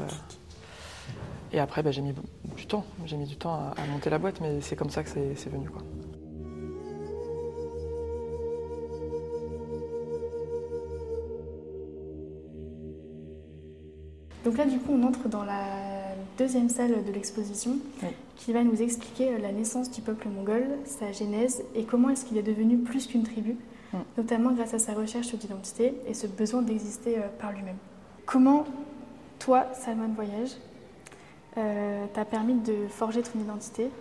et 1.54 1.60
après, 1.60 1.84
bah, 1.84 1.92
j'ai 1.92 2.02
mis 2.02 2.14
du 2.58 2.66
temps. 2.66 2.86
J'ai 3.06 3.16
mis 3.16 3.26
du 3.26 3.38
temps 3.38 3.54
à, 3.54 3.74
à, 3.82 3.86
monter 3.88 4.10
la 4.10 4.18
boîte, 4.18 4.42
mais 4.42 4.60
c'est 4.62 4.76
comme 4.76 4.90
ça 4.90 5.04
que 5.04 5.10
c'est 5.10 5.50
venu. 5.50 5.70
Quoi. 5.70 5.82
Donc 14.44 14.58
là, 14.58 14.66
du 14.66 14.80
coup, 14.80 14.94
on 14.94 15.04
entre 15.04 15.30
dans 15.30 15.44
la 15.44 15.91
deuxième 16.42 16.70
salle 16.70 17.04
de 17.04 17.12
l'exposition 17.12 17.78
qui 18.36 18.52
va 18.52 18.64
nous 18.64 18.82
expliquer 18.82 19.30
euh, 19.30 19.38
la 19.38 19.52
naissance 19.52 19.92
du 19.92 20.02
peuple 20.02 20.28
mongol, 20.28 20.64
sa 20.86 21.12
genèse 21.12 21.64
et 21.76 21.84
comment 21.84 22.10
est-ce 22.10 22.26
qu'il 22.26 22.36
est 22.36 22.44
devenu 22.44 22.80
plus 22.80 23.06
qu'une 23.06 23.22
tribu, 23.22 23.58
notamment 24.18 24.52
grâce 24.52 24.74
à 24.74 24.80
sa 24.80 24.96
recherche 24.96 25.36
d'identité 25.36 25.94
et 26.08 26.16
ce 26.16 26.26
besoin 26.26 26.64
d'exister 26.64 27.20
euh, 27.20 27.28
par 27.40 27.52
lui-même. 27.52 27.78
Comment, 28.26 28.66
toi, 29.38 29.68
Salman 29.74 30.14
Voyage, 30.16 30.54
euh, 31.58 32.06
t'a 32.12 32.26
permis 32.26 32.56
de 32.56 32.88
forger 32.90 33.22
ton 33.22 33.40
identité 33.40 33.92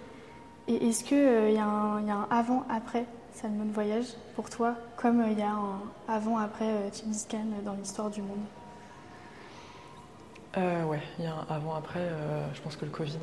Et 0.67 0.89
est-ce 0.89 1.05
qu'il 1.05 1.19
il 1.19 1.55
y, 1.55 1.59
a 1.59 1.67
un 1.67 2.27
avant-après 2.31 3.05
Salman 3.35 3.71
Voyage 3.75 4.07
pour 4.35 4.49
toi, 4.49 4.77
comme 4.97 5.23
il 5.31 5.39
y 5.39 5.43
a 5.43 5.53
un 5.53 5.81
avant-après 6.09 6.91
Khan 7.29 7.39
dans 7.67 7.75
l'histoire 7.75 8.09
du 8.09 8.23
monde? 8.23 8.47
Euh, 10.57 10.85
Ouais, 10.85 11.01
il 11.19 11.25
y 11.25 11.29
a 11.29 11.35
un 11.35 11.47
avant-après. 11.49 12.01
Euh, 12.01 12.47
je 12.55 12.61
pense 12.61 12.77
que 12.77 12.85
le 12.85 12.91
Covid 12.91 13.19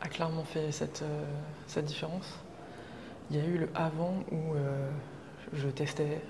a, 0.00 0.08
clairement 0.08 0.44
fait 0.44 0.72
cette, 0.72 1.02
euh, 1.02 1.24
cette, 1.66 1.84
différence. 1.84 2.38
Il 3.30 3.36
y 3.36 3.40
a 3.40 3.44
eu 3.44 3.58
le 3.58 3.68
avant 3.74 4.14
où 4.30 4.54
euh, 4.54 4.88
je 5.52 5.68
testais, 5.68 6.20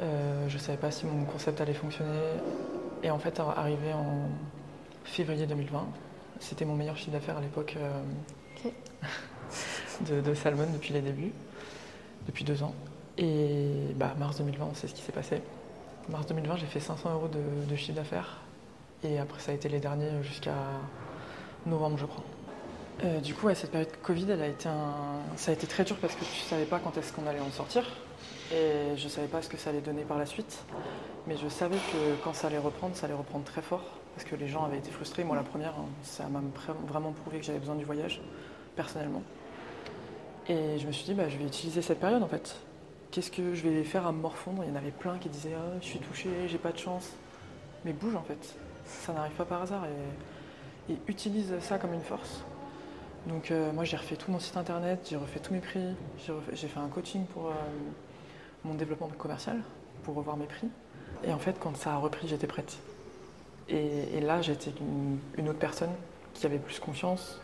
je 0.00 0.54
ne 0.54 0.58
savais 0.58 0.78
pas 0.78 0.90
si 0.90 1.06
mon 1.06 1.24
concept 1.24 1.60
allait 1.60 1.74
fonctionner. 1.74 2.20
Et 3.02 3.10
en 3.10 3.18
fait, 3.18 3.40
arrivé 3.40 3.92
en 3.92 4.28
février 5.04 5.46
2020, 5.46 5.86
c'était 6.40 6.64
mon 6.64 6.74
meilleur 6.74 6.96
chiffre 6.96 7.12
d'affaires 7.12 7.38
à 7.38 7.40
l'époque 7.40 7.76
de, 10.08 10.20
de, 10.20 10.34
Salmon 10.34 10.66
depuis 10.72 10.92
les 10.92 11.00
débuts, 11.00 11.32
depuis 12.26 12.44
deux 12.44 12.62
ans. 12.62 12.74
Et 13.16 13.92
bah, 13.96 14.14
mars 14.18 14.38
2020, 14.38 14.70
c'est 14.74 14.88
ce 14.88 14.94
qui 14.94 15.02
s'est 15.02 15.12
passé. 15.12 15.42
Mars 16.08 16.26
2020, 16.26 16.56
j'ai 16.56 16.66
fait 16.66 16.80
500 16.80 17.12
euros 17.12 17.28
de, 17.28 17.76
chiffre 17.76 17.94
d'affaires. 17.94 18.38
Et 19.04 19.18
après, 19.18 19.40
ça 19.40 19.52
a 19.52 19.54
été 19.54 19.68
les 19.68 19.78
derniers 19.78 20.22
jusqu'à 20.22 20.54
novembre, 21.66 21.98
je 21.98 22.06
crois. 22.06 22.24
Euh, 23.04 23.20
du 23.20 23.34
coup, 23.34 23.52
cette 23.54 23.70
période 23.70 23.90
Covid, 24.02 24.26
ça 25.36 25.50
a 25.50 25.54
été 25.54 25.66
très 25.66 25.84
dur 25.84 25.96
parce 25.96 26.14
que 26.14 26.24
tu 26.24 26.44
ne 26.44 26.48
savais 26.48 26.64
pas 26.64 26.78
quand 26.78 26.96
est-ce 26.96 27.12
qu'on 27.12 27.26
allait 27.26 27.40
en 27.40 27.50
sortir. 27.50 27.84
Et 28.52 28.96
je 28.96 29.04
ne 29.04 29.08
savais 29.10 29.26
pas 29.26 29.42
ce 29.42 29.50
que 29.50 29.58
ça 29.58 29.70
allait 29.70 29.82
donner 29.82 30.02
par 30.02 30.18
la 30.18 30.24
suite. 30.24 30.64
Mais 31.26 31.36
je 31.36 31.48
savais 31.48 31.76
que 31.76 32.24
quand 32.24 32.34
ça 32.34 32.46
allait 32.46 32.58
reprendre, 32.58 32.96
ça 32.96 33.06
allait 33.06 33.14
reprendre 33.14 33.44
très 33.44 33.62
fort. 33.62 33.84
Parce 34.14 34.28
que 34.28 34.34
les 34.34 34.48
gens 34.48 34.64
avaient 34.64 34.78
été 34.78 34.90
frustrés. 34.90 35.24
Moi, 35.24 35.36
la 35.36 35.42
première, 35.42 35.74
hein, 35.78 35.86
ça 36.02 36.26
m'a 36.28 36.40
vraiment 36.88 37.12
prouvé 37.12 37.38
que 37.38 37.44
j'avais 37.44 37.60
besoin 37.60 37.76
du 37.76 37.84
voyage, 37.84 38.20
personnellement. 38.74 39.22
Et 40.48 40.78
je 40.78 40.86
me 40.86 40.92
suis 40.92 41.04
dit, 41.04 41.14
bah, 41.14 41.28
je 41.28 41.36
vais 41.36 41.44
utiliser 41.44 41.82
cette 41.82 42.00
période 42.00 42.22
en 42.22 42.28
fait. 42.28 42.56
Qu'est-ce 43.10 43.30
que 43.30 43.54
je 43.54 43.66
vais 43.66 43.84
faire 43.84 44.06
à 44.06 44.12
me 44.12 44.20
morfondre? 44.20 44.62
Il 44.64 44.68
y 44.68 44.72
en 44.72 44.76
avait 44.76 44.90
plein 44.90 45.16
qui 45.18 45.30
disaient, 45.30 45.54
ah, 45.56 45.78
je 45.80 45.86
suis 45.86 45.98
touchée, 45.98 46.30
j'ai 46.46 46.58
pas 46.58 46.72
de 46.72 46.78
chance. 46.78 47.10
Mais 47.84 47.92
bouge 47.92 48.14
en 48.14 48.22
fait. 48.22 48.56
Ça 48.84 49.12
n'arrive 49.12 49.32
pas 49.32 49.44
par 49.44 49.62
hasard. 49.62 49.84
Et, 49.86 50.94
utilise 51.06 51.52
ça 51.60 51.78
comme 51.78 51.92
une 51.92 52.02
force. 52.02 52.42
Donc 53.26 53.50
euh, 53.50 53.72
moi 53.72 53.84
j'ai 53.84 53.98
refait 53.98 54.16
tout 54.16 54.30
mon 54.30 54.38
site 54.38 54.56
internet, 54.56 55.06
j'ai 55.10 55.16
refait 55.16 55.38
tous 55.38 55.52
mes 55.52 55.60
prix, 55.60 55.94
j'ai 56.52 56.68
fait 56.68 56.80
un 56.80 56.88
coaching 56.88 57.26
pour 57.26 57.48
euh, 57.48 57.52
mon 58.64 58.72
développement 58.72 59.08
commercial, 59.18 59.60
pour 60.02 60.14
revoir 60.14 60.38
mes 60.38 60.46
prix. 60.46 60.68
Et 61.24 61.32
en 61.32 61.38
fait 61.38 61.58
quand 61.60 61.76
ça 61.76 61.92
a 61.92 61.96
repris 61.98 62.26
j'étais 62.26 62.46
prête. 62.46 62.78
Et, 63.68 64.20
là 64.22 64.40
j'étais 64.40 64.72
une, 64.80 65.18
une, 65.36 65.50
autre 65.50 65.58
personne 65.58 65.92
qui 66.32 66.46
avait 66.46 66.58
plus 66.58 66.78
confiance, 66.78 67.38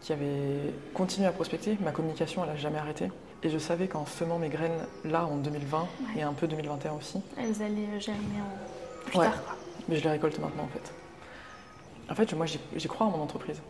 qui 0.00 0.14
avait 0.14 0.72
continué 0.94 1.26
à 1.26 1.32
prospecter, 1.32 1.76
ma 1.82 1.92
communication 1.92 2.42
elle 2.42 2.50
n'a 2.50 2.56
jamais 2.56 2.78
arrêté. 2.78 3.10
Et 3.44 3.50
je 3.50 3.58
savais 3.58 3.88
qu'en 3.88 4.06
semant 4.06 4.38
mes 4.38 4.48
graines 4.48 4.86
là 5.04 5.26
en 5.26 5.36
2020 5.36 5.86
et 6.16 6.22
un 6.22 6.32
peu 6.32 6.46
2021 6.46 6.92
aussi. 6.92 7.20
Elles 7.36 7.62
allaient 7.62 8.00
germer 8.00 8.40
en 8.40 9.04
plus 9.04 9.18
tard. 9.18 9.56
Mais 9.88 9.96
je 9.96 10.04
les 10.04 10.10
récolte 10.10 10.38
maintenant 10.38 10.64
en 10.64 10.68
fait. 10.68 10.92
En 12.10 12.14
fait 12.14 12.32
moi 12.34 12.46
j'y 12.46 12.88
crois 12.88 13.06
en 13.06 13.10
mon 13.10 13.22
entreprise. 13.22 13.60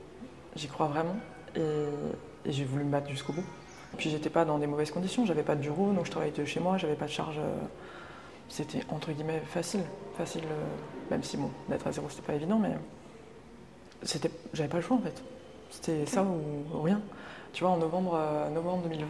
J'y 0.56 0.68
crois 0.68 0.86
vraiment 0.88 1.16
et, 1.56 1.60
j'ai 2.44 2.64
voulu 2.64 2.84
me 2.84 2.90
battre 2.90 3.08
jusqu'au 3.08 3.32
bout. 3.32 3.44
Puis 3.96 4.10
j'étais 4.10 4.30
pas 4.30 4.44
dans 4.44 4.58
des 4.58 4.66
mauvaises 4.66 4.90
conditions, 4.90 5.24
j'avais 5.26 5.42
pas 5.42 5.54
de 5.54 5.60
bureau, 5.60 5.92
donc 5.92 6.06
je 6.06 6.10
travaillais 6.10 6.32
de 6.32 6.44
chez 6.44 6.60
moi, 6.60 6.76
j'avais 6.78 6.94
pas 6.94 7.04
de 7.04 7.10
charge. 7.10 7.38
Euh, 7.38 7.52
c'était 8.48 8.80
entre 8.90 9.12
guillemets 9.12 9.40
facile, 9.40 9.82
facile, 10.16 10.42
euh, 10.44 10.64
même 11.10 11.22
si 11.22 11.36
bon, 11.36 11.50
d'être 11.68 11.86
à 11.86 11.92
zéro 11.92 12.08
c'était 12.10 12.22
pas 12.22 12.34
évident, 12.34 12.58
mais 12.58 12.72
c'était, 14.02 14.30
j'avais 14.52 14.68
pas 14.68 14.78
le 14.78 14.82
choix 14.82 14.96
en 14.96 15.00
fait. 15.00 15.22
C'était 15.70 16.04
ça 16.06 16.22
ou, 16.22 16.82
rien. 16.82 17.00
Tu 17.52 17.64
vois, 17.64 17.72
en 17.72 17.78
novembre, 17.78 18.14
euh, 18.14 18.50
novembre 18.50 18.82
2020, 18.88 19.06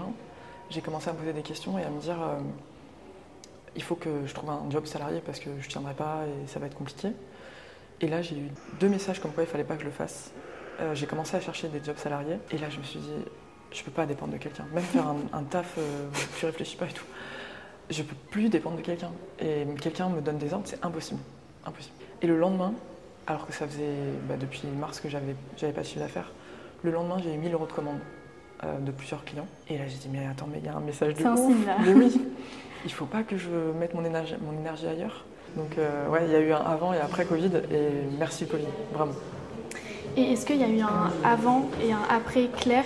j'ai 0.72 0.80
commencé 0.80 1.08
à 1.08 1.12
me 1.12 1.18
poser 1.18 1.32
des 1.32 1.42
questions 1.42 1.78
et 1.78 1.84
à 1.84 1.90
me 1.90 2.00
dire 2.00 2.18
il 3.76 3.82
faut 3.82 3.94
que 3.94 4.26
je 4.26 4.34
trouve 4.34 4.50
un 4.50 4.64
job 4.70 4.86
salarié 4.86 5.20
parce 5.24 5.38
que 5.38 5.50
je 5.60 5.68
tiendrai 5.68 5.94
pas 5.94 6.24
et 6.26 6.46
ça 6.46 6.58
va 6.58 6.66
être 6.66 6.76
compliqué. 6.76 7.08
Et 8.00 8.08
là, 8.08 8.20
j'ai 8.20 8.36
eu 8.36 8.50
deux 8.80 8.88
messages 8.88 9.20
comme 9.20 9.32
quoi 9.32 9.44
il 9.44 9.48
fallait 9.48 9.64
pas 9.64 9.74
que 9.74 9.82
je 9.82 9.86
le 9.86 9.92
fasse. 9.92 10.32
Euh, 10.80 10.94
j'ai 10.94 11.06
commencé 11.06 11.36
à 11.36 11.40
chercher 11.40 11.68
des 11.68 11.82
jobs 11.82 11.96
salariés. 11.96 12.38
Et 12.50 12.58
là, 12.58 12.68
je 12.68 12.78
me 12.78 12.82
suis 12.82 12.98
dit, 12.98 13.12
je 13.70 13.82
peux 13.82 13.90
pas 13.90 14.06
dépendre 14.06 14.32
de 14.32 14.38
quelqu'un. 14.38 14.66
Même 14.74 14.82
faire 14.82 15.06
un, 15.32 15.44
taf, 15.44 15.74
euh, 15.78 16.08
tu 16.38 16.46
réfléchis 16.46 16.76
pas 16.76 16.86
et 16.86 16.92
tout. 16.92 17.04
Je 17.90 18.02
peux 18.02 18.16
plus 18.30 18.48
dépendre 18.48 18.76
de 18.76 18.82
quelqu'un. 18.82 19.12
Et 19.38 19.64
quelqu'un 19.80 20.08
me 20.08 20.20
donne 20.20 20.38
des 20.38 20.52
ordres, 20.52 20.66
c'est 20.66 20.84
impossible. 20.84 21.20
impossible. 21.64 21.94
Et 22.20 22.26
le 22.26 22.36
lendemain, 22.36 22.74
alors 23.26 23.46
que 23.46 23.52
ça 23.52 23.66
faisait 23.66 23.94
bah, 24.28 24.36
depuis 24.36 24.66
mars 24.66 25.00
que 25.00 25.08
j'avais, 25.08 25.36
j'avais 25.56 25.72
pas 25.72 25.82
de 25.82 25.86
chiffre 25.86 26.00
d'affaires, 26.00 26.32
le 26.82 26.90
lendemain, 26.90 27.18
j'ai 27.22 27.32
eu 27.32 27.38
1000 27.38 27.54
euros 27.54 27.66
de 27.66 27.72
commandes 27.72 28.00
euh, 28.64 28.78
de 28.78 28.90
plusieurs 28.90 29.24
clients. 29.24 29.46
Et 29.68 29.78
là, 29.78 29.84
j'ai 29.86 29.96
dit, 29.96 30.08
mais 30.10 30.26
attends, 30.26 30.48
mais 30.50 30.58
il 30.58 30.64
y 30.64 30.68
a 30.68 30.76
un 30.76 30.80
message 30.80 31.14
de 31.14 31.24
ouf. 31.24 31.66
là. 31.66 31.76
oui, 31.86 32.20
il 32.84 32.92
faut 32.92 33.06
pas 33.06 33.22
que 33.22 33.36
je 33.36 33.50
mette 33.78 33.94
mon 33.94 34.04
énergie, 34.04 34.34
mon 34.40 34.58
énergie 34.58 34.86
ailleurs. 34.86 35.24
Donc, 35.56 35.76
ouais, 35.76 36.20
il 36.24 36.32
y 36.32 36.34
a 36.34 36.40
eu 36.40 36.52
un 36.52 36.62
avant 36.62 36.94
et 36.94 36.98
après 36.98 37.26
Covid. 37.26 37.50
Et 37.70 37.90
merci 38.18 38.46
Covid, 38.46 38.64
vraiment. 38.94 39.12
Et 40.16 40.32
est-ce 40.32 40.46
qu'il 40.46 40.56
y 40.56 40.64
a 40.64 40.68
eu 40.68 40.80
un 40.80 41.12
avant 41.24 41.68
et 41.82 41.92
un 41.92 42.02
après 42.08 42.48
clair? 42.48 42.84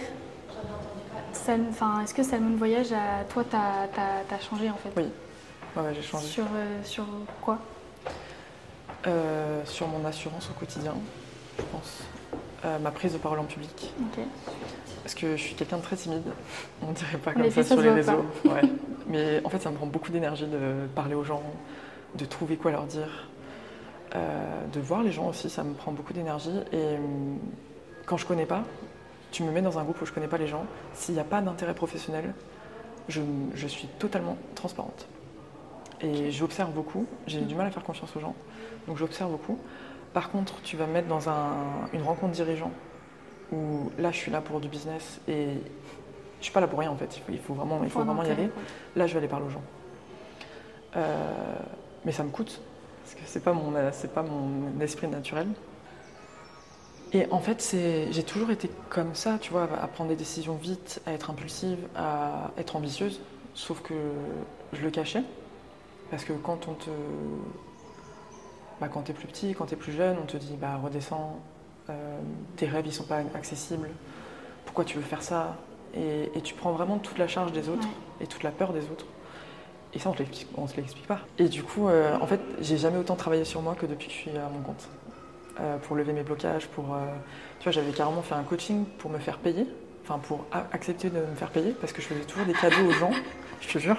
Enfin, 1.71 2.02
Est-ce 2.02 2.14
que 2.14 2.23
Salmon 2.23 2.56
Voyage, 2.56 2.92
à 2.92 3.25
toi, 3.28 3.45
t'as 3.45 4.38
changé 4.38 4.71
en 4.71 4.75
fait? 4.75 4.90
Oui, 4.97 5.04
ouais, 5.76 5.95
j'ai 5.95 6.02
changé. 6.02 6.26
Sur, 6.26 6.45
euh, 6.45 6.80
sur 6.83 7.04
quoi? 7.40 7.59
Euh, 9.06 9.62
Sur 9.64 9.87
mon 9.88 10.04
assurance 10.04 10.50
au 10.50 10.59
quotidien, 10.59 10.95
je 11.59 11.62
pense. 11.64 12.02
Euh, 12.64 12.78
ma 12.78 12.90
prise 12.90 13.12
de 13.12 13.18
parole 13.18 13.38
en 13.38 13.45
public. 13.45 13.92
Parce 15.06 15.14
que 15.14 15.36
je 15.36 15.40
suis 15.40 15.54
quelqu'un 15.54 15.76
de 15.76 15.82
très 15.82 15.94
timide, 15.94 16.25
on 16.82 16.90
dirait 16.90 17.18
pas 17.18 17.32
comme 17.32 17.48
ça, 17.48 17.62
sur 17.62 17.80
les 17.80 17.90
réseaux. 17.90 18.25
Ouais. 18.44 18.60
Mais 19.06 19.40
en 19.44 19.48
fait, 19.48 19.62
ça 19.62 19.70
me 19.70 19.76
prend 19.76 19.86
beaucoup 19.86 20.10
d'énergie 20.10 20.48
de 20.48 20.88
parler 20.96 21.14
aux 21.14 21.22
gens, 21.22 21.44
de 22.16 22.25
trouver 22.25 22.56
quoi 22.56 22.72
leur 22.72 22.86
dire. 22.86 23.28
Euh, 24.16 24.66
de 24.72 24.80
voir 24.80 25.04
les 25.04 25.12
gens 25.12 25.28
aussi, 25.28 25.48
ça 25.48 25.62
me 25.62 25.75
prend 25.75 25.92
beaucoup 25.92 26.12
d'énergie. 26.12 26.58
Et 26.72 26.76
euh, 26.78 26.98
quand 28.04 28.16
je 28.16 28.26
connais 28.26 28.46
pas, 28.46 28.64
tu 29.30 29.44
me 29.44 29.52
mets 29.52 29.62
dans 29.62 29.78
un 29.78 29.84
groupe 29.84 30.02
où 30.02 30.06
je 30.06 30.12
connais 30.12 30.26
pas 30.26 30.38
les 30.38 30.48
gens, 30.48 30.66
s'il 30.92 31.14
n'y 31.14 31.20
a 31.20 31.25
pas 31.25 31.40
d'intérêt 31.40 31.76
professionnel, 31.76 32.34
je, 33.06 33.22
suis 33.68 33.86
totalement 34.00 34.36
transparente. 34.56 35.06
Et 36.00 36.32
j'observe 36.32 36.72
beaucoup, 36.72 37.06
j'ai 37.28 37.42
du 37.42 37.54
mal 37.54 37.68
à 37.68 37.70
faire 37.70 37.84
confiance 37.84 38.16
aux 38.16 38.20
gens, 38.20 38.34
donc 38.88 38.96
j'observe 38.96 39.30
beaucoup. 39.30 39.56
Par 40.12 40.30
contre, 40.30 40.60
tu 40.62 40.76
vas 40.76 40.88
me 40.88 40.94
mettre 40.94 41.06
dans 41.06 41.28
une 41.92 42.02
rencontre 42.02 42.32
dirigeant 42.32 42.72
où 43.52 43.90
là 43.98 44.10
je 44.10 44.16
suis 44.16 44.30
là 44.30 44.40
pour 44.40 44.60
du 44.60 44.68
business 44.68 45.20
et 45.28 45.48
je 46.40 46.44
suis 46.44 46.52
pas 46.52 46.60
là 46.60 46.66
pour 46.66 46.78
rien 46.78 46.90
en 46.90 46.96
fait, 46.96 47.20
il 47.28 47.38
faut, 47.38 47.54
vraiment, 47.54 47.80
il 47.82 47.90
faut 47.90 48.02
vraiment 48.02 48.22
y 48.22 48.30
aller. 48.30 48.50
Là 48.94 49.06
je 49.06 49.12
vais 49.12 49.18
aller 49.18 49.28
parler 49.28 49.46
aux 49.46 49.50
gens. 49.50 49.62
Euh, 50.96 51.54
mais 52.04 52.12
ça 52.12 52.22
me 52.22 52.30
coûte, 52.30 52.60
parce 53.02 53.14
que 53.14 53.20
c'est 53.26 53.42
pas 53.42 53.52
mon 53.52 53.72
c'est 53.92 54.12
pas 54.12 54.22
mon 54.22 54.80
esprit 54.80 55.08
naturel. 55.08 55.48
Et 57.12 57.26
en 57.30 57.38
fait, 57.38 57.76
j'ai 58.10 58.22
toujours 58.24 58.50
été 58.50 58.68
comme 58.90 59.14
ça, 59.14 59.38
tu 59.40 59.52
vois, 59.52 59.64
à 59.80 59.86
prendre 59.86 60.10
des 60.10 60.16
décisions 60.16 60.56
vite, 60.56 61.00
à 61.06 61.12
être 61.12 61.30
impulsive, 61.30 61.78
à 61.94 62.50
être 62.58 62.74
ambitieuse, 62.74 63.20
sauf 63.54 63.80
que 63.80 63.94
je 64.72 64.82
le 64.82 64.90
cachais. 64.90 65.22
Parce 66.10 66.24
que 66.24 66.32
quand 66.32 66.68
on 66.68 66.74
te. 66.74 66.90
Bah, 68.80 68.88
quand 68.88 69.02
t'es 69.02 69.12
plus 69.12 69.26
petit, 69.26 69.54
quand 69.54 69.66
t'es 69.66 69.76
plus 69.76 69.92
jeune, 69.92 70.16
on 70.22 70.26
te 70.26 70.36
dit 70.36 70.56
bah 70.60 70.76
redescends, 70.82 71.38
euh, 71.38 71.55
tes 72.56 72.66
rêves 72.66 72.86
ils 72.86 72.92
sont 72.92 73.04
pas 73.04 73.20
accessibles, 73.34 73.88
pourquoi 74.64 74.84
tu 74.84 74.96
veux 74.96 75.04
faire 75.04 75.22
ça? 75.22 75.56
Et, 75.94 76.40
tu 76.42 76.54
prends 76.54 76.72
vraiment 76.72 76.98
toute 76.98 77.18
la 77.18 77.28
charge 77.28 77.52
des 77.52 77.68
autres 77.68 77.88
et 78.20 78.26
toute 78.26 78.42
la 78.42 78.50
peur 78.50 78.72
des 78.72 78.82
autres. 78.90 79.06
Et 79.94 79.98
ça, 79.98 80.10
on 80.10 80.62
ne 80.62 80.68
se 80.68 80.76
l'explique 80.76 81.06
pas. 81.06 81.20
Et 81.38 81.48
du 81.48 81.62
coup, 81.62 81.88
euh, 81.88 82.14
en 82.20 82.26
fait, 82.26 82.40
j'ai 82.60 82.76
jamais 82.76 82.98
autant 82.98 83.16
travaillé 83.16 83.44
sur 83.44 83.62
moi 83.62 83.74
que 83.74 83.86
depuis 83.86 84.08
que 84.08 84.12
je 84.12 84.18
suis 84.18 84.30
à 84.30 84.50
mon 84.52 84.60
compte. 84.60 84.88
Euh, 85.58 85.78
pour 85.78 85.96
lever 85.96 86.12
mes 86.12 86.22
blocages, 86.22 86.66
pour. 86.66 86.94
Euh, 86.94 86.98
tu 87.60 87.64
vois, 87.64 87.72
j'avais 87.72 87.92
carrément 87.92 88.20
fait 88.20 88.34
un 88.34 88.42
coaching 88.42 88.84
pour 88.98 89.10
me 89.10 89.18
faire 89.18 89.38
payer, 89.38 89.66
enfin 90.04 90.18
pour 90.18 90.44
accepter 90.70 91.08
de 91.08 91.18
me 91.18 91.34
faire 91.34 91.48
payer, 91.48 91.70
parce 91.80 91.94
que 91.94 92.02
je 92.02 92.08
faisais 92.08 92.20
toujours 92.20 92.44
des 92.44 92.52
cadeaux 92.52 92.86
aux 92.86 92.92
gens, 92.92 93.10
je 93.62 93.72
te 93.72 93.78
jure. 93.78 93.96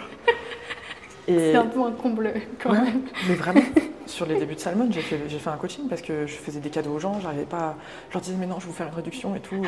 C'est 1.28 1.56
un 1.56 1.66
peu 1.66 1.82
un 1.82 1.92
comble 1.92 2.32
quand 2.62 2.72
même. 2.72 3.02
Mais 3.28 3.34
vraiment, 3.34 3.62
sur 4.08 4.26
les 4.26 4.36
débuts 4.36 4.56
de 4.56 4.60
Salmon, 4.60 4.88
j'ai 4.92 5.02
fait, 5.02 5.18
fait, 5.18 5.50
un 5.50 5.58
coaching 5.58 5.88
parce 5.88 6.02
que 6.02 6.26
je 6.26 6.34
faisais 6.34 6.60
des 6.60 6.70
cadeaux 6.70 6.94
aux 6.94 7.00
gens, 7.00 7.20
j'arrivais 7.22 7.46
pas. 7.46 7.76
Je 8.10 8.14
leur 8.14 8.22
disais, 8.22 8.36
mais 8.40 8.48
non, 8.48 8.56
je 8.60 8.66
vais 8.66 8.72
vous 8.72 8.78
faire 8.78 8.88
une 8.88 8.96
réduction 8.96 9.36
et 9.36 9.40
tout. 9.40 9.62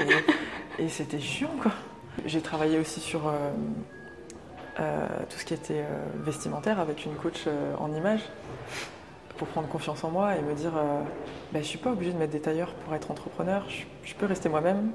Et, 0.79 0.83
et 0.83 0.89
c'était 0.89 1.19
chiant, 1.19 1.51
quoi. 1.61 1.71
J'ai 2.25 2.41
travaillé 2.41 2.79
aussi 2.79 2.99
sur 2.99 3.31
euh, 4.79 5.07
tout 5.29 5.37
ce 5.37 5.43
qui 5.43 5.53
était 5.53 5.81
euh, 5.81 6.05
vestimentaire 6.23 6.79
avec 6.79 7.05
une 7.05 7.13
coach 7.15 7.43
euh, 7.47 7.73
en 7.79 7.93
image 7.93 8.21
pour 9.37 9.49
prendre 9.49 9.67
confiance 9.67 10.05
en 10.05 10.09
moi 10.09 10.37
et 10.37 10.41
me 10.41 10.53
dire 10.53 10.71
ben, 10.71 11.05
je 11.53 11.57
ne 11.59 11.63
suis 11.63 11.77
pas 11.77 11.91
obligée 11.91 12.13
de 12.13 12.17
mettre 12.17 12.31
des 12.31 12.39
tailleurs 12.39 12.71
pour 12.73 12.95
être 12.95 13.11
entrepreneur, 13.11 13.65
je, 14.03 14.13
peux 14.15 14.25
rester 14.25 14.47
moi-même. 14.47 14.91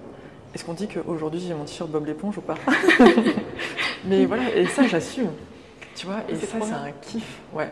Est-ce 0.54 0.64
qu'on 0.64 0.74
dit 0.74 0.88
qu'aujourd'hui 0.88 1.40
j'ai 1.40 1.54
mon 1.54 1.64
t-shirt 1.64 1.90
Bob 1.90 2.06
l'éponge 2.06 2.38
ou 2.38 2.40
pas? 2.42 2.56
Mais 4.04 4.24
voilà, 4.26 4.54
et 4.54 4.66
ça 4.66 4.86
j'assume. 4.86 5.30
Tu 5.96 6.06
vois, 6.06 6.20
et 6.28 6.36
ça 6.36 6.58
c'est 6.62 6.72
un 6.72 6.92
kiff. 7.02 7.40
Ouais. 7.52 7.70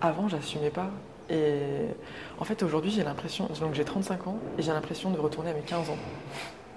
Avant 0.00 0.28
j'assumais 0.28 0.70
pas. 0.70 0.90
Et 1.30 1.58
en 2.38 2.44
fait 2.44 2.62
aujourd'hui 2.62 2.90
j'ai 2.90 3.02
l'impression, 3.02 3.48
donc 3.60 3.74
j'ai 3.74 3.84
35 3.84 4.26
ans 4.28 4.38
et 4.58 4.62
j'ai 4.62 4.72
l'impression 4.72 5.10
de 5.10 5.18
retourner 5.18 5.50
à 5.50 5.54
mes 5.54 5.60
15 5.60 5.90
ans 5.90 5.98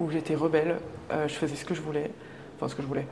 où 0.00 0.10
j'étais 0.10 0.34
rebelle, 0.34 0.76
je 1.10 1.32
faisais 1.32 1.56
ce 1.56 1.64
que 1.64 1.74
je 1.74 1.80
voulais, 1.80 2.10
enfin 2.56 2.68
ce 2.68 2.74
que 2.74 2.82
je 2.82 2.86
voulais, 2.86 3.06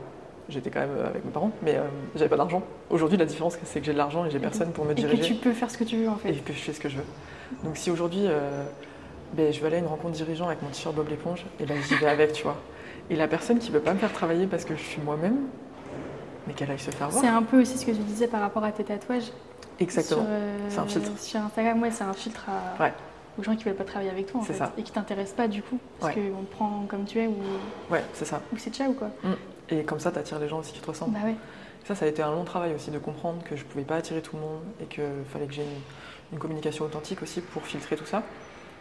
j'étais 0.50 0.70
quand 0.70 0.80
même 0.80 0.96
euh, 0.96 1.08
avec 1.08 1.24
mes 1.24 1.30
parents, 1.30 1.52
mais 1.62 1.76
euh, 1.76 1.82
j'avais 2.14 2.28
pas 2.28 2.36
d'argent. 2.36 2.62
Aujourd'hui, 2.90 3.16
la 3.16 3.24
différence, 3.24 3.56
c'est 3.64 3.80
que 3.80 3.86
j'ai 3.86 3.92
de 3.92 3.98
l'argent 3.98 4.24
et 4.26 4.30
j'ai 4.30 4.38
personne 4.38 4.72
pour 4.72 4.84
me 4.84 4.94
diriger. 4.94 5.16
Et 5.16 5.20
que 5.20 5.26
tu 5.26 5.34
peux 5.34 5.52
faire 5.52 5.70
ce 5.70 5.78
que 5.78 5.84
tu 5.84 5.96
veux 5.96 6.08
en 6.08 6.16
fait. 6.16 6.30
Et 6.30 6.34
que 6.34 6.52
je 6.52 6.58
fais 6.58 6.72
ce 6.72 6.80
que 6.80 6.88
je 6.88 6.96
veux. 6.96 7.04
Donc 7.64 7.76
si 7.76 7.90
aujourd'hui, 7.90 8.24
euh, 8.26 8.64
ben, 9.34 9.52
je 9.52 9.60
vais 9.60 9.66
aller 9.66 9.76
à 9.76 9.80
une 9.80 9.86
rencontre 9.86 10.14
dirigeant 10.14 10.46
avec 10.46 10.62
mon 10.62 10.68
t-shirt 10.68 10.94
Bob 10.94 11.08
l'éponge, 11.08 11.44
et 11.58 11.66
là 11.66 11.74
j'y 11.88 11.94
vais 11.94 12.08
avec, 12.08 12.32
tu 12.32 12.42
vois. 12.42 12.56
Et 13.08 13.16
la 13.16 13.28
personne 13.28 13.58
qui 13.58 13.70
veut 13.70 13.80
pas 13.80 13.94
me 13.94 13.98
faire 13.98 14.12
travailler 14.12 14.46
parce 14.46 14.64
que 14.64 14.76
je 14.76 14.82
suis 14.82 15.00
moi-même, 15.00 15.36
mais 16.46 16.54
qu'elle 16.54 16.70
aille 16.70 16.78
se 16.78 16.90
faire 16.90 17.08
voir. 17.08 17.22
C'est 17.22 17.30
un 17.30 17.42
peu 17.42 17.60
aussi 17.60 17.78
ce 17.78 17.86
que 17.86 17.92
tu 17.92 18.02
disais 18.02 18.28
par 18.28 18.40
rapport 18.40 18.64
à 18.64 18.72
tes 18.72 18.84
tatouages. 18.84 19.32
Exactement. 19.80 20.26
c'est 20.68 20.78
un 20.78 20.86
filtre. 20.86 21.18
Sur 21.18 21.40
Instagram, 21.40 21.82
ouais, 21.82 21.90
c'est 21.90 22.04
un 22.04 22.12
filtre 22.12 22.46
aux 23.38 23.42
gens 23.42 23.56
qui 23.56 23.64
veulent 23.64 23.74
pas 23.74 23.84
travailler 23.84 24.10
avec 24.10 24.26
toi 24.26 24.40
en 24.40 24.44
fait, 24.44 24.54
ça. 24.54 24.72
et 24.76 24.82
qui 24.82 24.92
t'intéressent 24.92 25.36
pas 25.36 25.48
du 25.48 25.62
coup, 25.62 25.78
parce 25.98 26.14
qu'on 26.14 26.20
te 26.20 26.52
prend 26.52 26.84
comme 26.88 27.04
tu 27.04 27.18
es 27.20 27.26
ou. 27.26 27.36
Ouais, 27.90 28.04
c'est 28.12 28.24
ça. 28.24 28.40
Ou 28.52 28.58
c'est 28.58 28.74
ciao 28.74 28.92
quoi. 28.92 29.08
Mm. 29.22 29.34
Et 29.70 29.84
comme 29.84 30.00
ça, 30.00 30.10
tu 30.10 30.18
attires 30.18 30.38
les 30.38 30.48
gens 30.48 30.58
aussi 30.58 30.72
qui 30.72 30.80
te 30.80 30.86
ressemblent. 30.86 31.12
Bah 31.12 31.28
Ça, 31.86 31.94
ça 31.94 32.04
a 32.04 32.08
été 32.08 32.22
un 32.22 32.32
long 32.32 32.44
travail 32.44 32.74
aussi 32.74 32.90
de 32.90 32.98
comprendre 32.98 33.42
que 33.44 33.56
je 33.56 33.64
ne 33.64 33.68
pouvais 33.68 33.84
pas 33.84 33.96
attirer 33.96 34.20
tout 34.20 34.36
le 34.36 34.42
monde 34.42 34.62
et 34.80 34.84
qu'il 34.86 35.04
fallait 35.32 35.46
que 35.46 35.54
j'ai 35.54 35.64
une, 36.32 36.38
communication 36.38 36.84
authentique 36.84 37.22
aussi 37.22 37.40
pour 37.40 37.62
filtrer 37.62 37.96
tout 37.96 38.06
ça. 38.06 38.22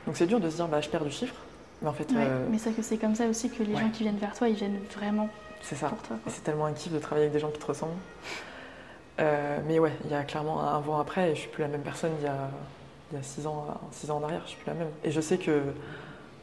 Donc 0.05 0.17
c'est 0.17 0.27
dur 0.27 0.39
de 0.39 0.49
se 0.49 0.55
dire, 0.55 0.67
bah, 0.67 0.81
je 0.81 0.89
perds 0.89 1.05
du 1.05 1.11
chiffre. 1.11 1.35
Mais 1.81 1.89
en 1.89 1.93
fait. 1.93 2.11
Euh, 2.13 2.45
mais 2.51 2.57
c'est 2.57 2.71
que 2.71 2.81
c'est 2.81 2.97
comme 2.97 3.15
ça 3.15 3.27
aussi 3.27 3.49
que 3.49 3.63
les 3.63 3.75
gens 3.75 3.89
qui 3.89 4.03
viennent 4.03 4.17
vers 4.17 4.35
toi, 4.35 4.49
ils 4.49 4.55
viennent 4.55 4.79
vraiment. 4.95 5.29
C'est 5.61 5.75
ça. 5.75 5.89
Pour 5.89 6.01
toi. 6.01 6.17
c'est 6.27 6.43
tellement 6.43 6.65
un 6.65 6.73
kiff 6.73 6.91
de 6.91 6.99
travailler 6.99 7.25
avec 7.25 7.33
des 7.33 7.39
gens 7.39 7.49
qui 7.49 7.59
te 7.59 7.65
ressemblent. 7.65 7.91
Mais 9.19 9.79
ouais, 9.79 9.91
il 10.05 10.11
y 10.11 10.13
a 10.13 10.23
clairement 10.23 10.61
un 10.61 10.77
avant 10.77 10.99
après 10.99 11.31
et 11.31 11.35
je 11.35 11.41
suis 11.41 11.49
plus 11.49 11.61
la 11.61 11.67
même 11.67 11.81
personne 11.81 12.11
il 12.19 12.25
y 12.25 12.27
a, 12.27 12.49
il 13.11 13.17
y 13.17 13.19
a 13.19 13.23
six, 13.23 13.45
ans, 13.47 13.65
six 13.91 14.09
ans 14.11 14.17
en 14.17 14.23
arrière, 14.23 14.41
je 14.45 14.51
suis 14.51 14.57
plus 14.57 14.67
la 14.67 14.75
même. 14.75 14.89
Et 15.03 15.11
je 15.11 15.19
sais 15.21 15.37
que 15.37 15.61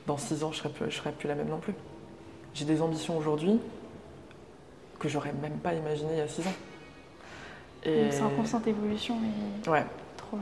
dans 0.06 0.16
six 0.16 0.44
ans, 0.44 0.52
je 0.52 0.58
serai, 0.58 0.70
je 0.88 0.96
serai 0.96 1.12
plus 1.12 1.28
la 1.28 1.34
même 1.34 1.48
non 1.48 1.58
plus. 1.58 1.74
J'ai 2.54 2.64
des 2.64 2.80
ambitions 2.80 3.16
aujourd'hui 3.16 3.60
que 4.98 5.08
j'aurais 5.08 5.32
même 5.32 5.58
pas 5.58 5.74
imaginé 5.74 6.12
il 6.12 6.18
y 6.18 6.22
a 6.22 6.28
six 6.28 6.46
ans. 6.46 6.54
C'est 7.84 8.22
en 8.22 8.30
constante 8.30 8.66
évolution. 8.66 9.16
Et... 9.64 9.68
Ouais. 9.68 9.84
Trop 10.16 10.38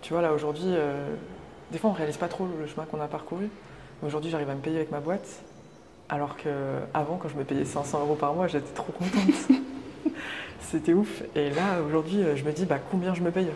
Tu 0.00 0.12
vois, 0.12 0.22
là 0.22 0.32
aujourd'hui, 0.32 0.64
euh, 0.68 1.14
des 1.72 1.78
fois 1.78 1.90
on 1.90 1.92
réalise 1.92 2.16
pas 2.16 2.28
trop 2.28 2.46
le 2.58 2.66
chemin 2.66 2.86
qu'on 2.86 3.00
a 3.00 3.08
parcouru. 3.08 3.50
Aujourd'hui, 4.02 4.30
j'arrive 4.30 4.48
à 4.48 4.54
me 4.54 4.60
payer 4.60 4.76
avec 4.76 4.90
ma 4.90 5.00
boîte. 5.00 5.42
Alors 6.08 6.36
qu'avant, 6.36 7.16
quand 7.16 7.28
je 7.28 7.36
me 7.36 7.44
payais 7.44 7.64
500 7.64 8.00
euros 8.00 8.14
par 8.14 8.32
mois, 8.32 8.46
j'étais 8.46 8.72
trop 8.72 8.92
contente. 8.92 9.12
C'était 10.60 10.92
ouf. 10.92 11.22
Et 11.34 11.50
là, 11.50 11.82
aujourd'hui, 11.86 12.22
je 12.36 12.44
me 12.44 12.52
dis 12.52 12.66
bah, 12.66 12.78
combien 12.90 13.14
je 13.14 13.22
me 13.22 13.30
paye? 13.30 13.48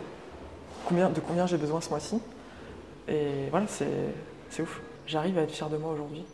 Combien, 0.87 1.09
De 1.11 1.21
combien 1.21 1.47
j'ai 1.47 1.57
besoin 1.57 1.81
ce 1.81 1.91
mois-ci? 1.91 2.19
Et 3.09 3.49
voilà, 3.51 3.67
c'est 3.69 4.63
ouf. 4.63 4.81
J'arrive 5.07 5.39
à 5.39 5.43
être 5.43 5.53
fière 5.53 5.69
de 5.69 5.77
moi 5.77 5.93
aujourd'hui 5.93 6.25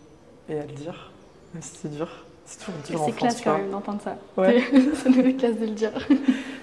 et 0.48 0.58
à 0.58 0.66
le 0.66 0.72
dire, 0.72 1.10
même 1.54 1.62
si 1.62 1.76
c'est 1.76 1.88
dur. 1.88 2.08
C'est 2.44 2.58
toujours 2.58 2.80
dur. 2.86 3.02
C'est 3.04 3.12
classe 3.12 3.40
quand 3.40 3.58
même 3.58 3.70
d'entendre 3.70 4.00
ça. 4.02 4.16
Ouais. 4.36 4.60
ça 4.94 5.08
nous 5.08 5.22
fait 5.22 5.34
classe 5.34 5.56
de 5.58 5.66
le 5.66 5.72
dire. 5.72 5.92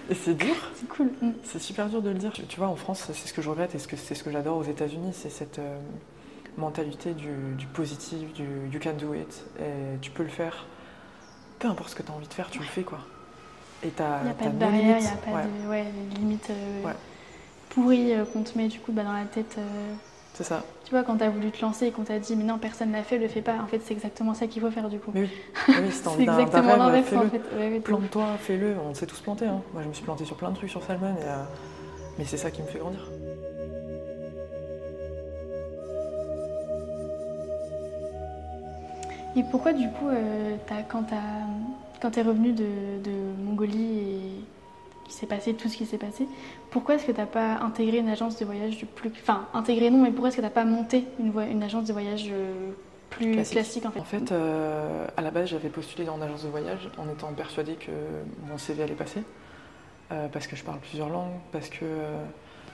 Et 0.10 0.16
c'est 0.16 0.34
dur. 0.34 0.56
C'est 0.76 0.88
cool. 0.88 1.12
Mm. 1.22 1.32
C'est 1.44 1.60
super 1.60 1.90
dur 1.90 2.02
de 2.02 2.10
le 2.10 2.18
dire. 2.18 2.32
Tu 2.48 2.58
vois, 2.58 2.68
en 2.68 2.76
France, 2.76 3.04
c'est 3.08 3.28
ce 3.28 3.34
que 3.34 3.42
je 3.42 3.50
regrette 3.50 3.76
et 3.76 3.80
c'est 3.80 4.16
ce 4.16 4.24
que 4.24 4.32
j'adore 4.32 4.58
aux 4.58 4.64
États-Unis, 4.64 5.12
c'est 5.14 5.30
cette 5.30 5.60
euh, 5.60 5.80
mentalité 6.58 7.14
du, 7.14 7.68
positif, 7.74 8.32
du 8.34 8.44
you 8.72 8.80
can 8.82 8.94
do 8.94 9.14
it. 9.14 9.44
Et 9.60 9.98
tu 10.02 10.12
peux 10.12 10.24
le 10.24 10.30
faire. 10.30 10.66
Peu 11.60 11.68
importe 11.68 11.90
ce 11.90 11.96
que 11.96 12.04
tu 12.04 12.12
as 12.12 12.16
envie 12.16 12.28
de 12.28 12.34
faire, 12.34 12.50
tu 12.50 12.60
le 12.60 12.66
fais 12.66 12.84
quoi. 12.84 13.00
Et 13.84 13.88
il 13.88 14.24
n'y 14.24 14.32
a 14.32 14.34
pas 14.34 14.46
de 14.46 14.58
barrière, 14.58 14.98
il 14.98 15.04
n'y 15.04 15.08
a 15.08 15.12
pas 15.12 15.44
de 15.44 15.70
ouais, 15.70 15.86
limites 16.16 16.50
euh, 16.50 16.92
pourries 17.70 18.14
euh, 18.14 18.26
qu'on 18.26 18.42
te 18.42 18.58
met 18.58 18.68
du 18.68 18.80
coup 18.80 18.92
bah, 18.92 19.04
dans 19.04 19.14
la 19.14 19.26
tête. 19.26 19.58
C'est 20.34 20.44
ça. 20.44 20.64
Tu 20.84 20.92
vois, 20.92 21.04
quand 21.04 21.18
tu 21.18 21.24
as 21.24 21.30
voulu 21.30 21.50
te 21.52 21.62
lancer 21.62 21.88
et 21.88 21.92
qu'on 21.92 22.04
t'a 22.04 22.20
dit, 22.20 22.36
mais 22.36 22.44
non, 22.44 22.60
personne 22.60 22.92
l'a 22.92 23.04
fait, 23.04 23.18
le 23.18 23.28
fais 23.28 23.42
pas. 23.42 23.56
En 23.56 23.66
fait, 23.66 23.82
c'est 23.84 23.94
exactement 23.94 24.34
ça 24.34 24.48
qu'il 24.48 24.62
faut 24.62 24.70
faire 24.70 24.88
du 24.88 25.00
coup. 25.00 25.12
Mais 25.14 25.22
oui, 25.22 25.30
oui 25.68 25.76
c'est 25.92 26.22
exactement 26.22 26.76
l'inverse 26.76 27.12
en 27.14 27.28
fait. 27.28 27.80
Plante-toi, 27.80 28.26
fais-le. 28.40 28.76
On 28.88 28.94
s'est 28.94 29.08
tous 29.08 29.20
plantés. 29.20 29.48
Hein. 29.48 29.62
Moi, 29.74 29.82
je 29.84 29.90
me 29.90 29.94
suis 29.94 30.04
planté 30.04 30.26
sur 30.26 30.38
plein 30.38 30.52
de 30.52 30.56
trucs 30.56 30.70
sur 30.70 30.84
Salmon, 30.84 31.16
et, 31.20 31.24
euh, 31.24 31.44
mais 32.20 32.26
c'est 32.26 32.38
ça 32.38 32.52
qui 32.52 32.62
me 32.62 32.68
fait 32.68 32.80
grandir. 32.80 33.10
Et 39.36 39.44
pourquoi, 39.52 39.74
du 39.74 39.88
coup, 39.90 40.08
euh, 40.08 40.56
as, 40.70 40.84
quand 42.02 42.12
tu 42.12 42.20
es 42.20 42.24
revenu 42.24 42.52
de, 42.52 42.66
de 43.04 43.12
Mongolie 43.44 44.00
et 44.00 44.44
qui 45.08 45.14
s'est 45.14 45.26
passé, 45.26 45.54
tout 45.54 45.70
ce 45.70 45.78
qui 45.78 45.86
s'est 45.86 45.98
passé. 45.98 46.28
Pourquoi 46.70 46.96
est-ce 46.96 47.06
que 47.06 47.12
tu 47.12 47.20
n'as 47.20 47.26
pas 47.26 47.58
intégré 47.60 47.98
une 47.98 48.10
agence 48.10 48.38
de 48.38 48.46
voyage 48.46 48.86
plus... 48.96 49.10
Enfin, 49.10 49.48
intégré 49.54 49.90
non, 49.90 50.00
mais 50.00 50.12
pourquoi 50.12 50.30
est-ce 50.30 50.38
que 50.38 50.42
tu 50.42 50.48
n'as 50.48 50.54
pas 50.54 50.66
monté 50.66 51.06
une, 51.20 51.34
une, 51.50 51.64
agence 51.64 51.86
de 51.86 51.94
voyage 51.94 52.28
euh, 52.32 52.72
plus 53.10 53.42
classique, 53.44 53.86
en 53.86 53.92
fait? 53.92 54.00
En 54.00 54.04
fait, 54.04 54.32
euh, 54.32 55.08
à 55.16 55.22
la 55.22 55.32
base, 55.32 55.50
j'avais 55.50 55.70
postulé 55.70 56.06
dans 56.06 56.18
une 56.18 56.24
agence 56.24 56.44
de 56.44 56.50
voyage 56.50 56.90
en 56.98 57.10
étant 57.10 57.32
persuadée 57.34 57.76
que 57.76 57.92
mon 58.50 58.58
CV 58.58 58.84
allait 58.84 58.94
passer. 58.94 59.24
Euh, 60.12 60.28
parce 60.28 60.48
que 60.48 60.56
je 60.56 60.64
parle 60.64 60.80
plusieurs 60.80 61.10
langues, 61.10 61.36
parce 61.52 61.70
que 61.70 61.86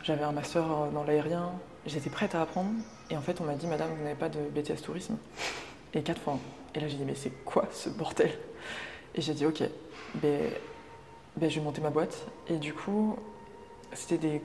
j'avais 0.04 0.24
un 0.24 0.32
master 0.32 0.64
dans 0.94 1.04
l'aérien. 1.04 1.52
J'étais 1.86 2.10
prête 2.10 2.36
à 2.36 2.42
apprendre. 2.42 2.72
Et 3.10 3.18
en 3.18 3.22
fait, 3.22 3.42
on 3.42 3.44
m'a 3.44 3.56
dit, 3.56 3.68
Madame, 3.68 3.90
vous 3.96 4.04
n'avez 4.04 4.16
pas 4.16 4.30
de 4.30 4.40
BTS 4.40 4.82
tourisme. 4.84 5.18
Et 5.94 6.02
quatre 6.02 6.22
fois. 6.22 6.40
Et 6.74 6.80
là, 6.80 6.88
j'ai 6.88 6.98
dit, 6.98 7.06
mais 7.06 7.16
c'est 7.16 7.44
quoi 7.46 7.68
ce 7.72 7.90
bordel? 7.90 8.32
Et 9.16 9.22
j'ai 9.22 9.34
dit, 9.34 9.46
ok, 9.46 9.64
ben, 10.16 10.40
ben, 11.38 11.50
je 11.50 11.60
vais 11.60 11.66
monter 11.66 11.82
ma 11.82 11.90
boîte. 11.90 12.28
Et 12.48 12.58
du 12.58 12.74
coup, 12.74 13.18
c'était 13.94 14.42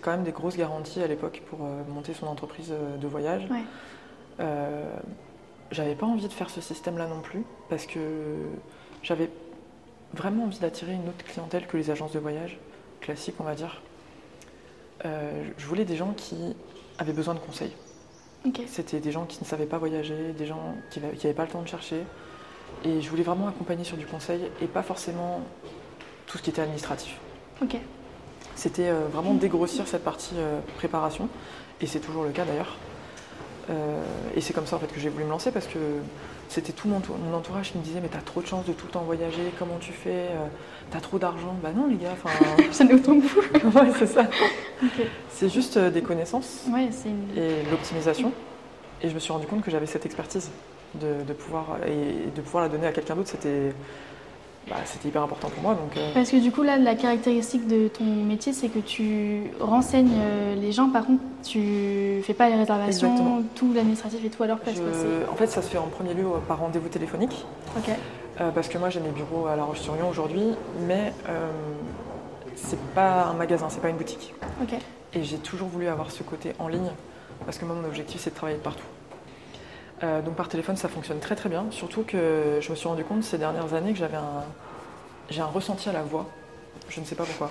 quand 0.00 0.10
même 0.10 0.24
des 0.24 0.32
grosses 0.32 0.56
garanties 0.56 1.02
à 1.02 1.06
l'époque 1.06 1.42
pour 1.48 1.60
euh, 1.64 1.82
monter 1.88 2.14
son 2.14 2.26
entreprise 2.26 2.72
euh, 2.72 2.96
de 2.96 3.06
voyage. 3.06 3.46
Euh, 4.40 4.94
j'avais 5.70 5.94
pas 5.94 6.06
envie 6.06 6.26
de 6.26 6.32
faire 6.32 6.50
ce 6.50 6.60
système-là 6.60 7.06
non 7.06 7.20
plus, 7.20 7.44
parce 7.68 7.86
que 7.86 8.00
j'avais 9.02 9.30
vraiment 10.14 10.44
envie 10.44 10.58
d'attirer 10.58 10.92
une 10.92 11.08
autre 11.08 11.24
clientèle 11.24 11.66
que 11.66 11.76
les 11.76 11.90
agences 11.90 12.12
de 12.12 12.18
voyage 12.18 12.58
classiques, 13.00 13.34
on 13.38 13.44
va 13.44 13.54
dire. 13.54 13.82
je 15.04 15.66
voulais 15.66 15.84
des 15.84 15.96
gens 15.96 16.14
qui 16.16 16.56
avaient 16.98 17.12
besoin 17.12 17.34
de 17.34 17.38
conseils. 17.38 17.76
C'était 18.66 19.00
des 19.00 19.12
gens 19.12 19.26
qui 19.26 19.38
ne 19.42 19.46
savaient 19.46 19.66
pas 19.66 19.76
voyager, 19.76 20.32
des 20.32 20.46
gens 20.46 20.74
qui 20.90 21.00
n'avaient 21.00 21.34
pas 21.34 21.44
le 21.44 21.50
temps 21.50 21.60
de 21.60 21.68
chercher. 21.68 22.02
Et 22.84 23.00
je 23.00 23.10
voulais 23.10 23.22
vraiment 23.22 23.48
accompagner 23.48 23.84
sur 23.84 23.96
du 23.96 24.06
conseil 24.06 24.40
et 24.62 24.66
pas 24.66 24.82
forcément 24.82 25.42
tout 26.26 26.38
ce 26.38 26.42
qui 26.42 26.50
était 26.50 26.62
administratif. 26.62 27.16
Ok. 27.62 27.76
C'était 28.54 28.88
euh, 28.88 29.06
vraiment 29.12 29.34
dégrossir 29.34 29.86
cette 29.86 30.04
partie 30.04 30.34
euh, 30.36 30.60
préparation, 30.76 31.28
et 31.80 31.86
c'est 31.86 32.00
toujours 32.00 32.24
le 32.24 32.30
cas 32.30 32.44
d'ailleurs. 32.44 32.76
Euh, 33.70 34.02
et 34.34 34.40
c'est 34.40 34.52
comme 34.52 34.66
ça 34.66 34.76
en 34.76 34.78
fait 34.78 34.92
que 34.92 34.98
j'ai 34.98 35.10
voulu 35.10 35.24
me 35.24 35.30
lancer 35.30 35.50
parce 35.50 35.66
que 35.66 35.78
c'était 36.48 36.72
tout 36.72 36.88
mon, 36.88 36.96
entourage 37.36 37.72
qui 37.72 37.78
me 37.78 37.84
disait 37.84 38.00
mais 38.00 38.08
t'as 38.08 38.22
trop 38.22 38.40
de 38.40 38.46
chance 38.46 38.64
de 38.64 38.72
tout 38.72 38.86
le 38.86 38.92
temps 38.92 39.02
voyager, 39.02 39.52
comment 39.58 39.76
tu 39.78 39.92
fais, 39.92 40.28
t'as 40.90 41.00
trop 41.00 41.18
d'argent. 41.18 41.54
Bah 41.62 41.70
non 41.76 41.86
les 41.86 41.96
gars, 41.96 42.12
enfin. 42.12 42.30
ça 42.72 42.84
n'est 42.84 42.94
autant 42.94 43.20
que 43.20 43.26
vous. 43.26 43.78
ouais 43.78 43.92
c'est 43.98 44.06
ça. 44.06 44.26
C'est 45.30 45.50
juste 45.50 45.78
des 45.78 46.02
connaissances 46.02 46.64
ouais, 46.72 46.88
et 47.36 47.70
l'optimisation. 47.70 48.32
Et 49.02 49.08
je 49.08 49.14
me 49.14 49.20
suis 49.20 49.32
rendu 49.32 49.46
compte 49.46 49.62
que 49.62 49.70
j'avais 49.70 49.86
cette 49.86 50.06
expertise 50.06 50.50
de, 50.94 51.22
de, 51.26 51.32
pouvoir 51.32 51.78
et 51.86 52.30
de 52.34 52.40
pouvoir 52.40 52.64
la 52.64 52.68
donner 52.68 52.86
à 52.86 52.92
quelqu'un 52.92 53.14
d'autre, 53.14 53.28
c'était 53.28 53.72
bah, 54.68 54.76
c'était 54.84 55.08
hyper 55.08 55.22
important 55.22 55.48
pour 55.48 55.62
moi. 55.62 55.74
Donc, 55.74 55.96
euh. 55.96 56.10
Parce 56.12 56.30
que 56.30 56.36
du 56.36 56.50
coup, 56.50 56.62
là, 56.62 56.76
la 56.76 56.94
caractéristique 56.94 57.66
de 57.66 57.88
ton 57.88 58.04
métier, 58.04 58.52
c'est 58.52 58.68
que 58.68 58.80
tu 58.80 59.44
renseignes 59.60 60.12
euh, 60.18 60.54
les 60.54 60.72
gens, 60.72 60.90
par 60.90 61.06
contre, 61.06 61.22
tu 61.42 62.20
fais 62.22 62.34
pas 62.34 62.48
les 62.50 62.56
réservations, 62.56 63.44
tout 63.54 63.72
l'administratif 63.72 64.24
et 64.24 64.30
tout 64.30 64.42
à 64.42 64.46
leur 64.46 64.58
place. 64.58 64.76
En 65.30 65.36
fait, 65.36 65.46
ça 65.46 65.62
se 65.62 65.68
fait 65.68 65.78
en 65.78 65.86
premier 65.86 66.14
lieu 66.14 66.26
euh, 66.26 66.38
par 66.46 66.58
rendez-vous 66.58 66.88
téléphonique. 66.88 67.44
Parce 68.54 68.68
que 68.68 68.78
moi, 68.78 68.88
j'ai 68.88 69.00
mes 69.00 69.10
bureaux 69.10 69.46
à 69.46 69.56
La 69.56 69.64
Roche-sur-Yon 69.64 70.08
aujourd'hui, 70.08 70.54
mais 70.86 71.12
c'est 72.54 72.78
pas 72.94 73.24
un 73.24 73.32
magasin, 73.32 73.66
c'est 73.68 73.80
pas 73.80 73.88
une 73.88 73.96
boutique. 73.96 74.32
Et 75.14 75.24
j'ai 75.24 75.38
toujours 75.38 75.68
voulu 75.68 75.88
avoir 75.88 76.12
ce 76.12 76.22
côté 76.22 76.52
en 76.60 76.68
ligne, 76.68 76.90
parce 77.44 77.58
que 77.58 77.64
moi, 77.64 77.74
mon 77.74 77.88
objectif, 77.88 78.20
c'est 78.20 78.30
de 78.30 78.36
travailler 78.36 78.58
de 78.58 78.62
partout. 78.62 78.84
Euh, 80.02 80.22
donc 80.22 80.34
par 80.34 80.48
téléphone, 80.48 80.76
ça 80.76 80.88
fonctionne 80.88 81.18
très 81.18 81.34
très 81.34 81.48
bien. 81.48 81.66
Surtout 81.70 82.02
que 82.02 82.58
je 82.60 82.70
me 82.70 82.76
suis 82.76 82.88
rendu 82.88 83.04
compte 83.04 83.24
ces 83.24 83.38
dernières 83.38 83.74
années 83.74 83.92
que 83.92 83.98
j'avais 83.98 84.16
un, 84.16 84.44
j'ai 85.30 85.40
un 85.40 85.46
ressenti 85.46 85.88
à 85.88 85.92
la 85.92 86.02
voix. 86.02 86.26
Je 86.88 87.00
ne 87.00 87.04
sais 87.04 87.14
pas 87.14 87.24
pourquoi. 87.24 87.50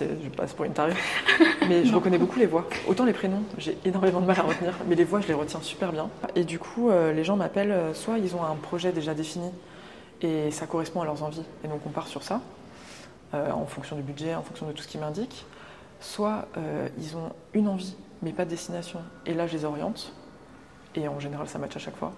je 0.00 0.28
passe 0.30 0.52
pour 0.52 0.64
une 0.64 0.72
tarée. 0.72 0.94
Mais 1.68 1.84
je 1.84 1.94
reconnais 1.94 2.18
beaucoup 2.18 2.38
les 2.38 2.46
voix. 2.46 2.66
Autant 2.88 3.04
les 3.04 3.12
prénoms, 3.12 3.42
j'ai 3.58 3.78
énormément 3.84 4.20
de 4.20 4.26
mal 4.26 4.38
à 4.38 4.42
retenir. 4.42 4.74
Mais 4.88 4.96
les 4.96 5.04
voix, 5.04 5.20
je 5.20 5.28
les 5.28 5.34
retiens 5.34 5.60
super 5.60 5.92
bien. 5.92 6.10
Et 6.34 6.44
du 6.44 6.58
coup, 6.58 6.90
euh, 6.90 7.12
les 7.12 7.24
gens 7.24 7.36
m'appellent, 7.36 7.70
euh, 7.70 7.94
soit 7.94 8.18
ils 8.18 8.34
ont 8.34 8.44
un 8.44 8.56
projet 8.56 8.92
déjà 8.92 9.14
défini 9.14 9.50
et 10.22 10.50
ça 10.50 10.66
correspond 10.66 11.02
à 11.02 11.04
leurs 11.04 11.22
envies. 11.22 11.44
Et 11.62 11.68
donc 11.68 11.80
on 11.86 11.90
part 11.90 12.08
sur 12.08 12.22
ça, 12.22 12.40
en 13.34 13.66
fonction 13.66 13.96
du 13.96 14.02
budget, 14.02 14.34
en 14.34 14.40
fonction 14.40 14.66
de 14.66 14.72
tout 14.72 14.82
ce 14.82 14.88
qu'ils 14.88 15.00
m'indiquent. 15.00 15.44
Soit 16.00 16.48
ils 16.96 17.18
ont 17.18 17.32
une 17.52 17.68
envie, 17.68 17.94
mais 18.22 18.32
pas 18.32 18.46
de 18.46 18.50
destination. 18.50 19.00
Et 19.26 19.34
là, 19.34 19.46
je 19.46 19.52
les 19.52 19.66
oriente 19.66 20.14
et 20.96 21.08
en 21.08 21.20
général 21.20 21.48
ça 21.48 21.58
match 21.58 21.76
à 21.76 21.78
chaque 21.78 21.96
fois. 21.96 22.12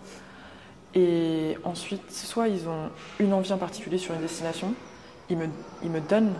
Et 0.95 1.57
ensuite, 1.65 2.11
soit 2.11 2.49
ils 2.49 2.69
ont 2.69 2.91
une 3.21 3.33
envie 3.33 3.53
en 3.53 3.59
particulier 3.59 3.99
sur 3.99 4.15
une 4.15 4.21
destination, 4.21 4.73
ils 5.29 5.37
me, 5.37 5.47
ils 5.83 5.91
me 5.91 6.01
donnent 6.01 6.33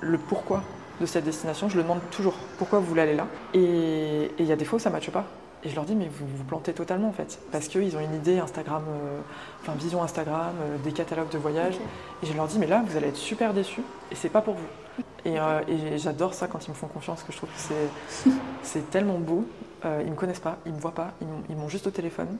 le 0.00 0.18
pourquoi 0.18 0.62
de 1.00 1.06
cette 1.06 1.24
destination, 1.24 1.68
je 1.68 1.76
le 1.76 1.82
demande 1.82 2.00
toujours 2.10 2.34
pourquoi 2.58 2.80
vous 2.80 2.86
voulez 2.86 3.02
aller 3.02 3.16
là? 3.16 3.26
Et 3.54 4.30
il 4.38 4.44
y 4.44 4.52
a 4.52 4.56
des 4.56 4.64
fois 4.64 4.76
où 4.76 4.80
ça 4.80 4.90
ne 4.90 4.94
matche 4.94 5.10
pas. 5.10 5.24
Et 5.64 5.68
je 5.70 5.74
leur 5.74 5.84
dis, 5.84 5.94
mais 5.94 6.08
vous 6.08 6.26
vous 6.26 6.44
plantez 6.44 6.72
totalement 6.72 7.08
en 7.08 7.12
fait. 7.12 7.40
Parce 7.50 7.68
qu'ils 7.68 7.96
ont 7.96 8.00
une 8.00 8.14
idée 8.14 8.38
Instagram, 8.38 8.84
euh, 8.88 9.20
enfin 9.62 9.72
vision 9.74 10.02
Instagram, 10.02 10.54
euh, 10.60 10.76
des 10.84 10.92
catalogues 10.92 11.30
de 11.30 11.38
voyage. 11.38 11.74
Et 12.22 12.26
je 12.26 12.32
leur 12.34 12.46
dis, 12.46 12.58
mais 12.58 12.66
là, 12.66 12.84
vous 12.86 12.96
allez 12.96 13.08
être 13.08 13.16
super 13.16 13.54
déçus 13.54 13.82
et 14.12 14.14
c'est 14.14 14.28
pas 14.28 14.40
pour 14.40 14.54
vous. 14.54 15.04
Et, 15.24 15.38
euh, 15.38 15.60
et 15.68 15.98
j'adore 15.98 16.34
ça 16.34 16.46
quand 16.46 16.64
ils 16.66 16.70
me 16.70 16.76
font 16.76 16.86
confiance, 16.86 17.22
que 17.24 17.32
je 17.32 17.38
trouve 17.38 17.50
que 17.50 18.34
c'est 18.62 18.90
tellement 18.90 19.18
beau. 19.18 19.44
Euh, 19.84 20.02
ils 20.04 20.10
me 20.10 20.16
connaissent 20.16 20.40
pas, 20.40 20.58
ils 20.66 20.72
me 20.72 20.80
voient 20.80 20.94
pas, 20.94 21.12
ils 21.48 21.56
m'ont 21.56 21.68
juste 21.68 21.86
au 21.86 21.90
téléphone 21.90 22.36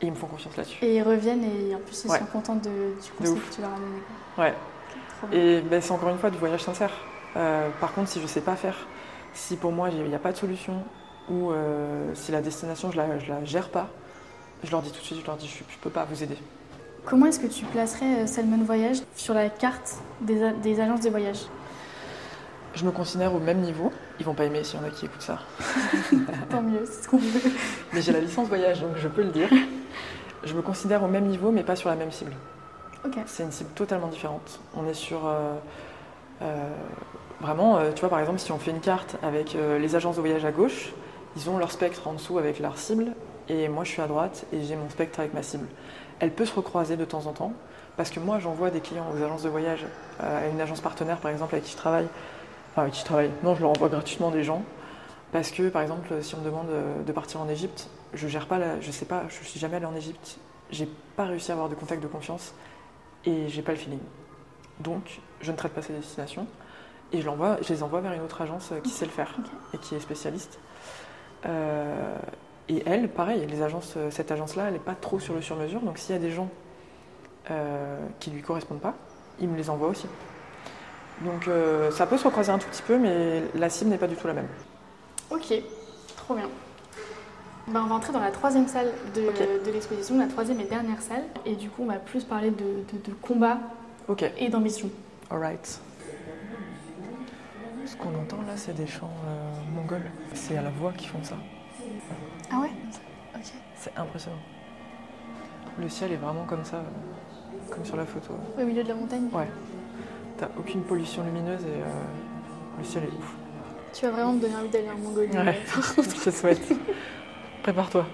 et 0.00 0.06
ils 0.06 0.10
me 0.10 0.16
font 0.16 0.26
confiance 0.26 0.56
là-dessus. 0.56 0.82
Et 0.84 0.96
ils 0.96 1.02
reviennent 1.02 1.44
et 1.44 1.74
en 1.74 1.78
plus 1.78 2.04
ils 2.04 2.10
sont 2.10 2.24
contents 2.32 2.54
de, 2.54 2.70
du 3.02 3.10
conseil 3.18 3.34
que 3.34 3.54
tu 3.54 3.60
leur 3.60 3.70
as 3.70 3.76
donné. 3.76 4.00
Ouais. 4.38 4.54
et 5.32 5.60
ben, 5.60 5.80
c'est 5.82 5.92
encore 5.92 6.08
une 6.08 6.18
fois 6.18 6.30
du 6.30 6.38
voyage 6.38 6.62
sincère. 6.62 6.92
Euh, 7.36 7.68
par 7.80 7.92
contre, 7.92 8.08
si 8.08 8.20
je 8.20 8.26
sais 8.26 8.40
pas 8.40 8.56
faire, 8.56 8.86
si 9.34 9.56
pour 9.56 9.72
moi 9.72 9.90
il 9.90 10.02
n'y 10.04 10.14
a 10.14 10.18
pas 10.18 10.32
de 10.32 10.36
solution 10.36 10.82
ou 11.28 11.50
euh, 11.50 12.10
si 12.14 12.32
la 12.32 12.40
destination 12.40 12.90
je 12.90 12.96
la, 12.96 13.18
je 13.18 13.28
la 13.28 13.44
gère 13.44 13.68
pas, 13.68 13.88
je 14.64 14.70
leur 14.70 14.80
dis 14.80 14.90
tout 14.90 15.00
de 15.00 15.04
suite, 15.04 15.20
je 15.20 15.26
leur 15.26 15.36
dis 15.36 15.46
je, 15.48 15.62
ne 15.62 15.80
peux 15.82 15.90
pas 15.90 16.06
vous 16.10 16.22
aider. 16.22 16.36
Comment 17.04 17.26
est-ce 17.26 17.40
que 17.40 17.46
tu 17.46 17.64
placerais 17.66 18.26
Salmon 18.26 18.62
Voyage 18.64 18.98
sur 19.16 19.34
la 19.34 19.48
carte 19.48 19.96
des, 20.22 20.50
des 20.62 20.80
agences 20.80 21.00
de 21.00 21.10
voyage? 21.10 21.40
Je 22.74 22.84
me 22.84 22.90
considère 22.90 23.34
au 23.34 23.38
même 23.38 23.60
niveau. 23.60 23.92
Ils 24.20 24.26
vont 24.26 24.34
pas 24.34 24.44
aimer 24.44 24.62
s'il 24.62 24.78
y 24.78 24.82
en 24.82 24.86
a 24.86 24.90
qui 24.90 25.06
écoutent 25.06 25.22
ça. 25.22 25.38
Tant 26.50 26.62
mieux, 26.62 26.84
c'est 26.84 27.04
ce 27.04 27.08
qu'on 27.08 27.16
veut. 27.16 27.50
Mais 27.92 28.02
j'ai 28.02 28.12
la 28.12 28.20
licence 28.20 28.48
voyage, 28.48 28.80
donc 28.80 28.92
je 28.96 29.08
peux 29.08 29.22
le 29.22 29.30
dire. 29.30 29.48
Je 30.44 30.54
me 30.54 30.62
considère 30.62 31.02
au 31.02 31.08
même 31.08 31.24
niveau, 31.24 31.50
mais 31.50 31.62
pas 31.62 31.74
sur 31.74 31.88
la 31.88 31.96
même 31.96 32.12
cible. 32.12 32.32
C'est 33.26 33.42
une 33.42 33.52
cible 33.52 33.70
totalement 33.70 34.08
différente. 34.08 34.60
On 34.76 34.86
est 34.86 34.94
sur. 34.94 35.20
Euh, 35.26 35.54
vraiment, 37.40 37.78
tu 37.94 38.00
vois, 38.00 38.10
par 38.10 38.20
exemple, 38.20 38.38
si 38.38 38.52
on 38.52 38.58
fait 38.58 38.70
une 38.70 38.80
carte 38.80 39.16
avec 39.22 39.54
les 39.54 39.96
agences 39.96 40.16
de 40.16 40.20
voyage 40.20 40.44
à 40.44 40.52
gauche, 40.52 40.92
ils 41.36 41.48
ont 41.48 41.58
leur 41.58 41.70
spectre 41.70 42.08
en 42.08 42.14
dessous 42.14 42.38
avec 42.38 42.58
leur 42.58 42.76
cible, 42.76 43.12
et 43.48 43.68
moi 43.68 43.84
je 43.84 43.90
suis 43.90 44.02
à 44.02 44.06
droite 44.06 44.46
et 44.52 44.62
j'ai 44.62 44.76
mon 44.76 44.88
spectre 44.90 45.20
avec 45.20 45.32
ma 45.34 45.42
cible. 45.42 45.66
Elle 46.18 46.32
peut 46.32 46.44
se 46.44 46.54
recroiser 46.54 46.96
de 46.96 47.04
temps 47.04 47.26
en 47.26 47.32
temps, 47.32 47.52
parce 47.96 48.10
que 48.10 48.20
moi 48.20 48.38
j'envoie 48.38 48.70
des 48.70 48.80
clients 48.80 49.06
aux 49.14 49.22
agences 49.22 49.42
de 49.42 49.48
voyage, 49.48 49.86
à 50.18 50.46
une 50.48 50.60
agence 50.60 50.80
partenaire 50.80 51.18
par 51.18 51.30
exemple 51.30 51.54
avec 51.54 51.64
qui 51.64 51.72
je 51.72 51.76
travaille, 51.76 52.08
enfin 52.70 52.82
avec 52.82 52.94
qui 52.94 53.00
je 53.00 53.04
travaille, 53.04 53.30
non 53.42 53.54
je 53.54 53.60
leur 53.60 53.70
envoie 53.70 53.88
gratuitement 53.88 54.30
des 54.30 54.44
gens, 54.44 54.62
parce 55.32 55.50
que 55.50 55.68
par 55.68 55.82
exemple 55.82 56.22
si 56.22 56.34
on 56.34 56.38
me 56.38 56.44
demande 56.44 56.68
de 57.06 57.12
partir 57.12 57.40
en 57.40 57.48
Égypte, 57.48 57.88
je 58.14 58.28
gère 58.28 58.46
pas, 58.46 58.58
la, 58.58 58.80
je 58.80 58.90
sais 58.90 59.04
pas, 59.04 59.24
je 59.28 59.44
suis 59.44 59.60
jamais 59.60 59.76
allée 59.76 59.86
en 59.86 59.94
Égypte, 59.94 60.38
j'ai 60.70 60.88
pas 61.16 61.24
réussi 61.24 61.50
à 61.50 61.54
avoir 61.54 61.68
de 61.68 61.74
contact 61.74 62.02
de 62.02 62.08
confiance 62.08 62.54
et 63.24 63.48
j'ai 63.48 63.62
pas 63.62 63.72
le 63.72 63.78
feeling. 63.78 64.00
Donc 64.80 65.20
je 65.40 65.52
ne 65.52 65.56
traite 65.56 65.72
pas 65.72 65.82
ces 65.82 65.92
destinations 65.92 66.46
et 67.12 67.20
je, 67.20 67.28
je 67.62 67.68
les 67.72 67.82
envoie 67.82 68.00
vers 68.00 68.12
une 68.12 68.22
autre 68.22 68.40
agence 68.40 68.72
qui 68.82 68.90
sait 68.90 69.04
le 69.04 69.10
faire 69.10 69.34
et 69.74 69.78
qui 69.78 69.94
est 69.94 70.00
spécialiste. 70.00 70.58
Euh, 71.46 72.16
et 72.68 72.82
elle, 72.86 73.08
pareil, 73.08 73.46
les 73.46 73.62
agences, 73.62 73.96
cette 74.10 74.30
agence-là, 74.30 74.66
elle 74.68 74.74
n'est 74.74 74.78
pas 74.78 74.94
trop 74.94 75.18
sur 75.18 75.34
le 75.34 75.42
sur-mesure. 75.42 75.80
Donc 75.80 75.98
s'il 75.98 76.14
y 76.14 76.18
a 76.18 76.20
des 76.20 76.30
gens 76.30 76.48
euh, 77.50 77.98
qui 78.20 78.30
ne 78.30 78.36
lui 78.36 78.42
correspondent 78.42 78.80
pas, 78.80 78.94
il 79.40 79.48
me 79.48 79.56
les 79.56 79.70
envoie 79.70 79.88
aussi. 79.88 80.06
Donc 81.24 81.48
euh, 81.48 81.90
ça 81.90 82.06
peut 82.06 82.16
se 82.16 82.24
recroiser 82.24 82.50
un 82.50 82.58
tout 82.58 82.68
petit 82.68 82.82
peu, 82.82 82.98
mais 82.98 83.42
la 83.54 83.68
cible 83.68 83.90
n'est 83.90 83.98
pas 83.98 84.06
du 84.06 84.16
tout 84.16 84.26
la 84.26 84.34
même. 84.34 84.48
Ok, 85.30 85.52
trop 86.16 86.34
bien. 86.34 86.48
Ben, 87.68 87.82
on 87.84 87.86
va 87.86 87.94
entrer 87.94 88.12
dans 88.12 88.20
la 88.20 88.30
troisième 88.30 88.66
salle 88.66 88.88
de, 89.14 89.70
l'exposition, 89.70 90.18
la 90.18 90.26
troisième 90.26 90.60
et 90.60 90.64
dernière 90.64 91.00
salle. 91.02 91.22
Et 91.44 91.54
du 91.54 91.68
coup, 91.70 91.82
on 91.82 91.86
va 91.86 91.96
plus 91.96 92.24
parler 92.24 92.50
de, 92.50 93.12
combat 93.22 93.58
et 94.38 94.48
d'ambition. 94.48 94.90
Alright. 95.30 95.80
Ce 97.86 97.96
qu'on 97.96 98.14
entend 98.14 98.38
là, 98.46 98.56
c'est 98.56 98.74
des 98.74 98.86
chants 98.86 99.12
euh, 99.26 99.52
mongols. 99.74 100.10
C'est 100.34 100.56
à 100.56 100.62
la 100.62 100.70
voix 100.70 100.92
qui 100.92 101.06
font 101.06 101.22
ça. 101.22 101.36
Ah 102.50 102.60
ouais? 102.60 102.70
Ok. 103.34 103.52
C'est 103.76 103.96
impressionnant. 103.96 104.36
Le 105.78 105.88
ciel 105.88 106.12
est 106.12 106.16
vraiment 106.16 106.44
comme 106.44 106.64
ça, 106.64 106.82
comme 107.70 107.84
sur 107.84 107.96
la 107.96 108.04
photo. 108.04 108.34
Au 108.58 108.64
milieu 108.64 108.82
de 108.82 108.88
la 108.88 108.94
montagne? 108.94 109.28
Ouais. 109.32 109.48
T'as 110.40 110.48
aucune 110.58 110.80
pollution 110.80 111.22
lumineuse 111.22 111.60
et 111.64 111.82
euh, 111.82 112.78
le 112.78 112.84
ciel 112.84 113.04
est 113.04 113.08
ouf. 113.08 113.34
Tu 113.92 114.06
vas 114.06 114.12
vraiment 114.12 114.32
me 114.32 114.40
donner 114.40 114.56
envie 114.56 114.70
d'aller 114.70 114.88
en 114.88 114.96
Mongolie. 114.96 115.36
Ouais, 115.36 115.58
je 115.98 116.24
te 116.24 116.30
souhaite. 116.30 116.72
Prépare-toi. 117.62 118.06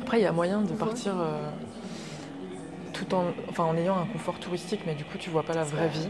Après, 0.00 0.18
il 0.18 0.22
y 0.22 0.26
a 0.26 0.32
moyen 0.32 0.62
de 0.62 0.72
partir 0.72 1.12
euh, 1.20 1.50
tout 2.94 3.14
en, 3.14 3.26
enfin, 3.50 3.64
en 3.64 3.76
ayant 3.76 3.98
un 3.98 4.06
confort 4.06 4.38
touristique, 4.38 4.80
mais 4.86 4.94
du 4.94 5.04
coup, 5.04 5.18
tu 5.18 5.28
vois 5.28 5.42
pas 5.42 5.52
la 5.52 5.64
vraie 5.64 5.88
vie. 5.88 6.08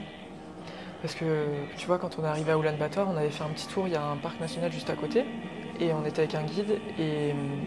Parce 1.02 1.16
que 1.16 1.46
tu 1.76 1.88
vois, 1.88 1.98
quand 1.98 2.16
on 2.20 2.24
est 2.24 2.28
arrivé 2.28 2.52
à 2.52 2.56
Ulaanbaatar, 2.56 3.08
on 3.10 3.16
avait 3.16 3.30
fait 3.30 3.42
un 3.42 3.48
petit 3.48 3.66
tour, 3.66 3.88
il 3.88 3.94
y 3.94 3.96
a 3.96 4.04
un 4.04 4.16
parc 4.16 4.38
national 4.38 4.70
juste 4.70 4.90
à 4.90 4.94
côté, 4.94 5.24
et 5.80 5.92
on 5.92 6.06
était 6.06 6.20
avec 6.20 6.36
un 6.36 6.44
guide, 6.44 6.78
et 7.00 7.32
hum, 7.32 7.62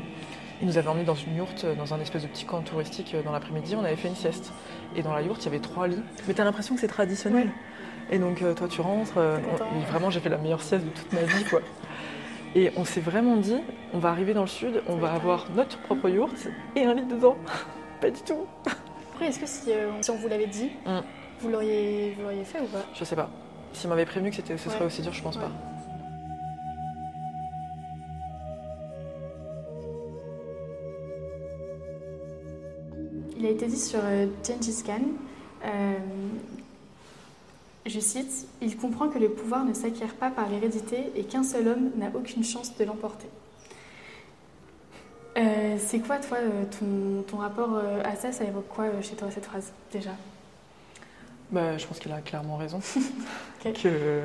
il 0.64 0.68
nous 0.68 0.78
avait 0.78 0.88
emmenés 0.88 1.04
dans 1.04 1.14
une 1.14 1.36
yourte, 1.36 1.66
dans 1.78 1.94
un 1.94 2.00
espèce 2.00 2.24
de 2.24 2.28
petit 2.28 2.46
camp 2.46 2.62
touristique 2.62 3.14
euh, 3.14 3.22
dans 3.22 3.34
l'après-midi, 3.34 3.76
on 3.76 3.84
avait 3.84 3.98
fait 3.98 4.08
une 4.08 4.16
sieste. 4.16 4.54
Et 4.96 5.04
dans 5.04 5.14
la 5.14 5.22
yourte, 5.22 5.42
il 5.42 5.46
y 5.46 5.48
avait 5.50 5.60
trois 5.60 5.90
lits. 5.90 6.02
Mais 6.26 6.34
t'as 6.34 6.46
l'impression 6.46 6.74
que 6.76 6.80
c'est 6.80 6.88
traditionnel. 6.88 7.50
Et 8.10 8.18
donc, 8.18 8.42
euh, 8.42 8.54
toi, 8.54 8.70
tu 8.70 8.80
rentres, 8.80 9.20
vraiment, 9.90 10.10
j'ai 10.10 10.22
fait 10.22 10.30
la 10.30 10.38
meilleure 10.38 10.62
sieste 10.62 10.86
de 10.86 10.90
toute 10.90 11.12
ma 11.12 11.24
vie, 11.24 11.44
quoi. 11.50 11.60
Et 12.56 12.72
on 12.78 12.86
s'est 12.86 13.02
vraiment 13.02 13.36
dit, 13.36 13.58
on 13.94 14.00
va 14.00 14.10
arriver 14.10 14.34
dans 14.34 14.44
le 14.44 14.48
sud, 14.48 14.84
on 14.88 14.96
va 14.96 15.12
avoir 15.12 15.48
notre 15.54 15.78
propre 15.80 16.08
yourte 16.08 16.48
et 16.78 16.86
un 16.86 16.94
lit 16.94 17.06
dedans. 17.06 17.36
pas 18.02 18.10
du 18.10 18.22
tout. 18.22 18.46
Après, 19.14 19.28
est-ce 19.28 19.40
que 19.40 19.46
si, 19.46 19.74
euh, 19.74 19.90
on 20.08 20.16
vous 20.16 20.28
l'avait 20.30 20.48
dit, 20.48 20.72
mm. 20.86 21.00
vous 21.42 21.50
l'auriez 21.50 22.16
fait 22.46 22.62
ou 22.62 22.68
pas? 22.68 22.86
Je 22.94 23.04
sais 23.04 23.18
pas. 23.18 23.30
S'il 23.74 23.90
m'avait 23.90 24.06
prévenu 24.06 24.32
que 24.32 24.38
ce 24.38 24.70
serait 24.70 24.86
aussi 24.86 25.02
dur, 25.02 25.12
je 25.12 25.24
pense 25.24 25.36
pas. 25.36 25.52
Il 33.44 33.48
a 33.48 33.52
été 33.52 33.66
dit 33.66 33.78
sur 33.78 34.00
euh, 34.02 34.28
Gengis 34.42 34.84
Khan, 34.86 35.02
euh, 35.66 35.94
je 37.86 38.00
cite, 38.00 38.48
Il 38.62 38.78
comprend 38.78 39.10
que 39.10 39.20
le 39.20 39.28
pouvoir 39.28 39.66
ne 39.66 39.74
s'acquiert 39.74 40.14
pas 40.14 40.30
par 40.30 40.48
l'hérédité 40.48 41.12
et 41.14 41.26
qu'un 41.26 41.44
seul 41.44 41.68
homme 41.68 41.92
n'a 41.98 42.08
aucune 42.16 42.46
chance 42.46 42.78
de 42.78 42.86
l'emporter. 42.86 43.28
Euh, 45.38 45.76
c'est 45.78 46.00
quoi, 46.00 46.20
toi, 46.20 46.38
ton, 47.28 47.36
rapport 47.38 47.82
à 48.06 48.16
ça? 48.16 48.32
Ça 48.32 48.46
évoque 48.46 48.70
quoi 48.70 48.86
chez 49.02 49.18
toi, 49.18 49.30
cette 49.30 49.44
phrase, 49.44 49.74
déjà? 49.92 50.12
Bah, 51.52 51.78
Je 51.78 51.86
pense 51.86 52.00
qu'il 52.00 52.14
a 52.14 52.22
clairement 52.22 52.56
raison. 52.56 52.80
que. 53.62 54.22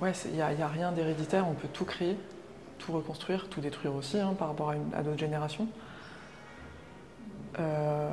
Ouais, 0.00 0.12
il 0.24 0.32
n'y 0.32 0.42
a, 0.42 0.66
rien 0.66 0.90
d'héréditaire, 0.90 1.46
on 1.48 1.54
peut 1.54 1.68
tout 1.72 1.84
créer, 1.84 2.16
tout 2.78 2.90
reconstruire, 2.90 3.48
tout 3.48 3.60
détruire 3.60 3.94
aussi 3.94 4.18
hein, 4.18 4.34
par 4.36 4.48
rapport 4.48 4.74
à 4.92 5.02
d'autres 5.04 5.20
générations. 5.20 5.68
Euh, 7.58 8.08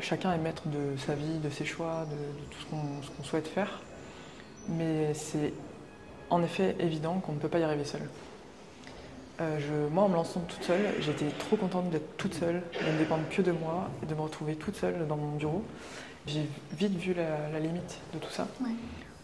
chacun 0.00 0.32
est 0.32 0.38
maître 0.38 0.64
de 0.66 0.96
sa 0.96 1.14
vie, 1.14 1.38
de 1.38 1.50
ses 1.50 1.64
choix, 1.64 2.06
de, 2.10 2.50
tout 2.50 2.60
ce 3.02 3.10
qu'on 3.10 3.24
souhaite 3.24 3.48
faire. 3.48 3.80
Mais 4.68 5.14
c'est 5.14 5.52
en 6.30 6.42
effet 6.42 6.76
évident 6.78 7.20
qu'on 7.20 7.32
ne 7.32 7.38
peut 7.38 7.48
pas 7.48 7.58
y 7.58 7.62
arriver 7.62 7.84
seul. 7.84 8.02
Euh, 9.40 9.88
moi, 9.90 10.04
en 10.04 10.08
me 10.08 10.14
lançant 10.14 10.40
toute 10.40 10.64
seule, 10.64 10.94
j'étais 11.00 11.28
trop 11.38 11.56
contente 11.56 11.90
d'être 11.90 12.16
toute 12.16 12.34
seule, 12.34 12.62
de 12.84 12.92
ne 12.92 12.98
dépendre 12.98 13.22
que 13.30 13.40
de 13.40 13.52
moi 13.52 13.88
et 14.02 14.06
de 14.06 14.14
me 14.14 14.20
retrouver 14.20 14.56
toute 14.56 14.74
seule 14.74 15.06
dans 15.06 15.16
mon 15.16 15.36
bureau. 15.36 15.64
J'ai 16.26 16.46
vite 16.72 16.96
vu 16.98 17.14
la, 17.14 17.60
limite 17.60 17.98
de 18.12 18.18
tout 18.18 18.30
ça, 18.30 18.48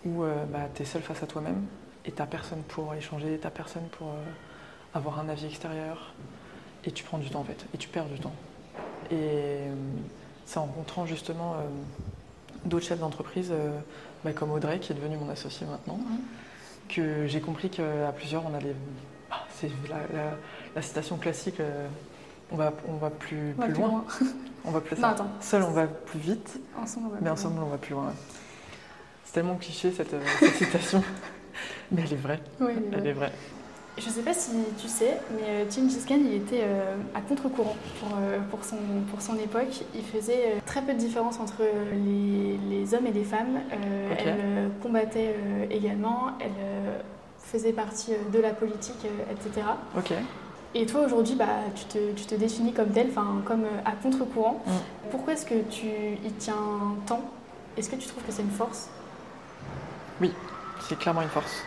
où 0.05 0.23
euh, 0.23 0.45
bah, 0.47 0.69
tu 0.75 0.83
es 0.83 0.85
seule 0.85 1.03
face 1.03 1.23
à 1.23 1.27
toi-même 1.27 1.67
et 2.05 2.13
tu 2.13 2.19
n'as 2.19 2.27
personne 2.27 2.63
pour 2.63 2.95
échanger, 2.95 3.39
tu 3.39 3.45
n'as 3.45 3.51
personne 3.51 3.89
pour 3.99 4.15
avoir 4.95 5.19
un 5.19 5.29
avis 5.29 5.47
extérieur. 5.47 6.15
Et 6.87 6.93
tu 6.93 7.03
prends 7.03 7.19
du 7.19 7.31
temps 7.31 7.41
en 7.41 7.45
fait, 7.45 7.65
et 7.75 7.79
tu 7.79 7.89
perds 7.89 8.07
du 8.07 8.21
temps. 8.21 8.35
Et 9.11 9.15
euh, 9.15 9.75
c'est 10.47 10.59
en 10.59 10.63
rencontrant 10.63 11.07
justement 11.07 11.55
euh, 11.55 11.57
d'autres 12.65 12.87
chefs 12.87 12.99
d'entreprise, 12.99 13.51
euh, 13.53 13.79
bah, 14.25 14.33
comme 14.33 14.51
Audrey, 14.51 14.79
qui 14.79 14.93
est 14.93 14.95
devenue 14.95 15.17
mon 15.17 15.31
associé 15.31 15.67
maintenant, 15.67 15.99
que 16.89 17.27
j'ai 17.27 17.41
compris 17.41 17.71
qu'à 17.71 18.13
plusieurs, 18.17 18.45
on 18.47 18.55
allait. 18.55 18.75
Ah, 19.31 19.45
c'est 19.51 19.71
la, 20.75 20.83
citation 20.83 21.17
classique 21.17 21.61
on 22.51 22.57
va, 22.57 22.73
on 22.89 22.97
va 22.97 23.11
plus, 23.11 23.55
plus, 23.59 23.73
loin. 23.73 24.05
on 24.65 24.71
va 24.71 24.81
plus 24.81 24.99
non, 24.99 25.15
Seul, 25.41 25.63
on 25.63 25.71
va 25.71 25.87
plus 25.87 26.19
vite, 26.19 26.61
mais 27.21 27.31
ensemble, 27.31 27.63
on 27.63 27.71
va 27.71 27.79
plus 27.79 27.95
loin. 27.95 28.13
C'est 29.25 29.33
tellement 29.33 29.57
cliché 29.57 29.93
cette, 29.93 30.15
cette 30.39 30.55
citation, 30.55 31.03
mais 31.91 32.03
elle 32.03 32.13
est 32.13 32.17
vraie. 32.17 32.41
Oui, 32.61 32.75
elle 32.93 33.07
est 33.07 33.13
vraie. 33.13 33.33
Je 33.97 34.09
ne 34.09 34.11
sais 34.11 34.23
pas 34.23 34.35
si 34.35 34.51
tu 34.77 34.89
sais, 34.89 35.21
mais 35.31 35.71
Gengis 35.71 35.99
euh, 35.99 36.09
Khan, 36.09 36.19
il 36.19 36.35
était 36.35 36.63
euh, 36.65 36.97
à 37.15 37.21
contre-courant 37.21 37.77
pour, 38.01 38.19
euh, 38.19 38.41
pour, 38.51 38.65
son, 38.65 38.77
pour 39.09 39.23
son 39.23 39.37
époque. 39.37 39.85
Il 39.95 40.03
faisait 40.03 40.61
très 40.67 40.83
peu 40.83 40.95
de 40.95 40.99
différence 40.99 41.39
entre 41.39 41.63
les, 41.93 42.59
les 42.69 42.95
hommes 42.95 43.07
et 43.07 43.13
les 43.13 43.23
femmes. 43.23 43.61
Elle 43.71 44.71
combattait 44.83 45.37
également, 45.71 46.33
elle 46.41 46.51
faisait 47.39 47.73
partie 47.73 48.13
de 48.33 48.39
la 48.41 48.51
politique, 48.51 49.07
etc. 49.31 49.67
Et 50.75 50.87
toi, 50.87 51.03
aujourd'hui, 51.03 51.37
bah, 51.37 51.47
tu, 51.77 51.85
te, 51.85 52.13
tu 52.15 52.25
te 52.27 52.35
définis 52.35 52.73
comme 52.73 52.89
telle, 52.89 53.11
comme 53.45 53.65
à 53.85 53.93
contre-courant. 53.93 54.61
Mm. 54.67 54.71
Pourquoi 55.13 55.35
est-ce 55.35 55.47
que 55.47 55.63
tu 55.71 55.87
y 55.87 56.33
tiens 56.39 56.57
tant? 57.07 57.21
Est-ce 57.77 57.89
que 57.89 57.97
tu 57.97 58.09
trouves 58.09 58.25
que 58.25 58.33
c'est 58.33 58.43
une 58.43 58.51
force? 58.51 58.89
Oui, 60.21 60.33
c'est 60.81 60.99
clairement 60.99 61.23
une 61.23 61.29
force. 61.29 61.63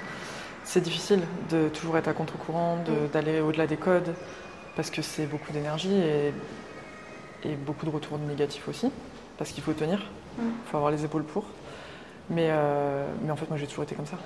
C'est 0.68 0.82
difficile 0.82 1.22
de 1.50 1.70
toujours 1.70 1.98
être 1.98 2.10
à 2.10 2.14
contre-courant, 2.14 2.76
mm. 2.76 3.08
d'aller 3.14 3.40
au-delà 3.40 3.68
des 3.68 3.78
codes, 3.78 4.14
parce 4.76 4.90
que 4.90 5.02
c'est 5.02 5.26
beaucoup 5.26 5.54
d'énergie 5.54 5.96
et, 5.96 6.34
beaucoup 7.66 7.86
de 7.86 7.92
retours 7.92 8.18
négatifs 8.18 8.68
aussi, 8.68 8.92
parce 9.38 9.52
qu'il 9.52 9.64
faut 9.64 9.72
tenir, 9.72 10.06
il 10.38 10.44
mm. 10.44 10.52
faut 10.66 10.76
avoir 10.76 10.92
les 10.92 11.06
épaules 11.06 11.24
pour. 11.24 11.46
Mais, 12.30 12.50
euh, 12.50 13.08
mais 13.22 13.32
en 13.32 13.38
fait, 13.38 13.48
moi 13.50 13.58
j'ai 13.58 13.66
toujours 13.66 13.86
été 13.86 13.96
comme 13.96 14.06
ça. 14.06 14.18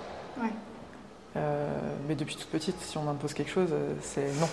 Euh, 1.38 1.70
mais 2.08 2.16
depuis 2.16 2.36
toute 2.36 2.50
petite, 2.50 2.82
si 2.82 2.98
on 2.98 3.04
m'impose 3.04 3.36
quelque 3.36 3.52
chose, 3.52 3.70
c'est 4.02 4.34
non, 4.40 4.50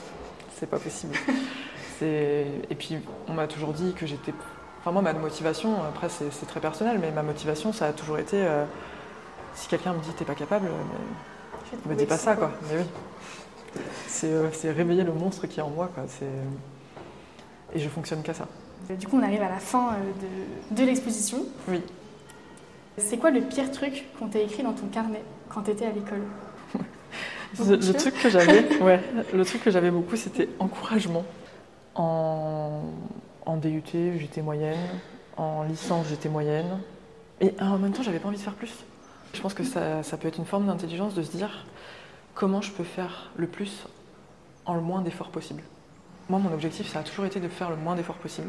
c'est 0.57 0.69
pas 0.69 0.79
possible. 0.79 1.15
et 2.03 2.75
puis 2.79 2.99
on 3.29 3.33
m'a 3.33 3.47
toujours 3.47 3.73
dit 3.73 3.95
que 3.95 4.07
j'étais. 4.07 4.35
Enfin, 4.81 4.93
moi, 4.93 5.01
ma 5.01 5.15
motivation, 5.15 5.83
après 5.85 6.11
c'est 6.11 6.47
très 6.47 6.61
personnel, 6.61 6.99
mais 7.01 7.11
ma 7.13 7.23
motivation, 7.23 7.73
ça 7.73 7.87
a 7.87 7.93
toujours 7.95 8.19
été 8.19 8.37
euh, 8.37 8.67
si 9.55 9.69
quelqu'un 9.69 9.95
me 9.95 10.01
dit 10.01 10.11
t'es 10.11 10.27
pas 10.27 10.35
capable, 10.35 10.69
me 11.87 11.95
dis 11.95 12.07
pas 12.07 12.17
ça, 12.17 12.37
quoi. 12.37 12.53
Mais 12.71 12.79
oui. 12.79 12.85
Euh, 14.25 14.49
c'est 14.53 14.73
réveiller 14.73 15.05
le 15.05 15.13
monstre 15.13 15.47
qui 15.47 15.61
est 15.61 15.63
en 15.63 15.71
moi, 15.71 15.91
quoi. 15.95 16.05
Et 17.75 17.79
je 17.79 17.89
fonctionne 17.89 18.23
qu'à 18.23 18.35
ça. 18.35 18.47
Du 18.89 19.07
coup, 19.07 19.19
on 19.19 19.23
arrive 19.23 19.43
à 19.43 19.49
la 19.49 19.59
fin 19.59 19.93
euh, 19.93 20.75
de, 20.75 20.77
de 20.77 20.87
l'exposition. 20.87 21.45
Oui. 21.69 21.83
C'est 22.97 23.19
quoi 23.19 23.31
le 23.31 23.43
pire 23.43 23.71
truc 23.71 24.07
qu'on 24.19 24.29
t'a 24.29 24.41
écrit 24.41 24.63
dans 24.63 24.73
ton 24.73 24.87
carnet 24.87 25.23
quand 25.49 25.63
tu 25.63 25.71
étais 25.71 25.87
à 25.87 25.91
l'école? 25.91 26.23
Le, 27.59 27.93
truc 27.95 28.15
que 28.21 28.29
j'avais, 28.29 28.79
ouais, 28.83 29.01
le 29.33 29.43
truc 29.43 29.65
que 29.65 29.71
j'avais 29.71 29.91
beaucoup, 29.91 30.17
c'était 30.17 30.51
encouragement. 30.59 31.25
En, 31.95 32.83
en 33.47 33.57
DUT, 33.57 33.83
j'étais 34.19 34.43
moyenne. 34.43 34.77
En 35.39 35.63
licence, 35.63 36.09
j'étais 36.11 36.29
moyenne. 36.29 36.79
Et 37.41 37.55
en 37.59 37.79
même 37.79 37.93
temps, 37.93 38.03
j'avais 38.03 38.19
pas 38.19 38.29
envie 38.29 38.37
de 38.37 38.43
faire 38.43 38.55
plus. 38.55 38.75
Je 39.35 39.41
pense 39.41 39.55
que 39.55 39.65
ça, 39.65 40.03
ça 40.03 40.17
peut 40.17 40.29
être 40.29 40.39
une 40.39 40.45
forme 40.47 40.67
d'intelligence 40.67 41.15
de 41.15 41.23
se 41.23 41.31
dire 41.37 41.67
comment 42.35 42.61
je 42.61 42.73
peux 42.73 42.85
faire 42.85 43.31
le 43.37 43.47
plus 43.47 43.87
en 44.67 44.75
le 44.75 44.81
moins 44.81 45.03
d'efforts 45.03 45.31
possible. 45.31 45.63
Moi, 46.29 46.39
mon 46.39 46.53
objectif, 46.53 46.89
ça 46.93 47.01
a 47.01 47.03
toujours 47.03 47.25
été 47.25 47.41
de 47.41 47.49
faire 47.49 47.71
le 47.71 47.77
moins 47.77 47.95
d'efforts 47.97 48.17
possible. 48.17 48.49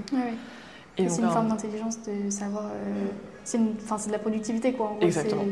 Et 0.97 1.07
c'est 1.07 1.19
une 1.19 1.25
un- 1.25 1.29
forme 1.29 1.47
d'intelligence 1.47 1.97
de 2.03 2.29
savoir. 2.29 2.65
euh, 2.65 3.05
c'est 3.45 3.57
une- 3.57 3.75
enfin, 3.81 3.97
c'est 3.97 4.07
de 4.07 4.13
la 4.13 4.19
productivité, 4.19 4.73
quoi. 4.73 4.87
En 4.87 4.93
gros, 4.95 5.03
Exactement. 5.03 5.43
c'est 5.43 5.49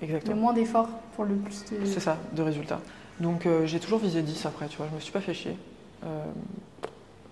Le 0.00 0.04
Exactement. 0.12 0.36
moins 0.36 0.52
d'efforts 0.52 0.88
pour 1.14 1.24
le 1.24 1.36
plus 1.36 1.64
de. 1.70 1.84
C'est 1.84 2.00
ça, 2.00 2.18
de 2.32 2.42
résultats. 2.42 2.80
Donc 3.20 3.46
euh, 3.46 3.64
j'ai 3.64 3.80
toujours 3.80 3.98
visé 3.98 4.22
10 4.22 4.44
après, 4.44 4.66
tu 4.68 4.76
vois, 4.76 4.86
je 4.90 4.94
me 4.94 5.00
suis 5.00 5.12
pas 5.12 5.20
fait 5.22 5.32
chier. 5.34 5.56
Euh, 6.04 6.24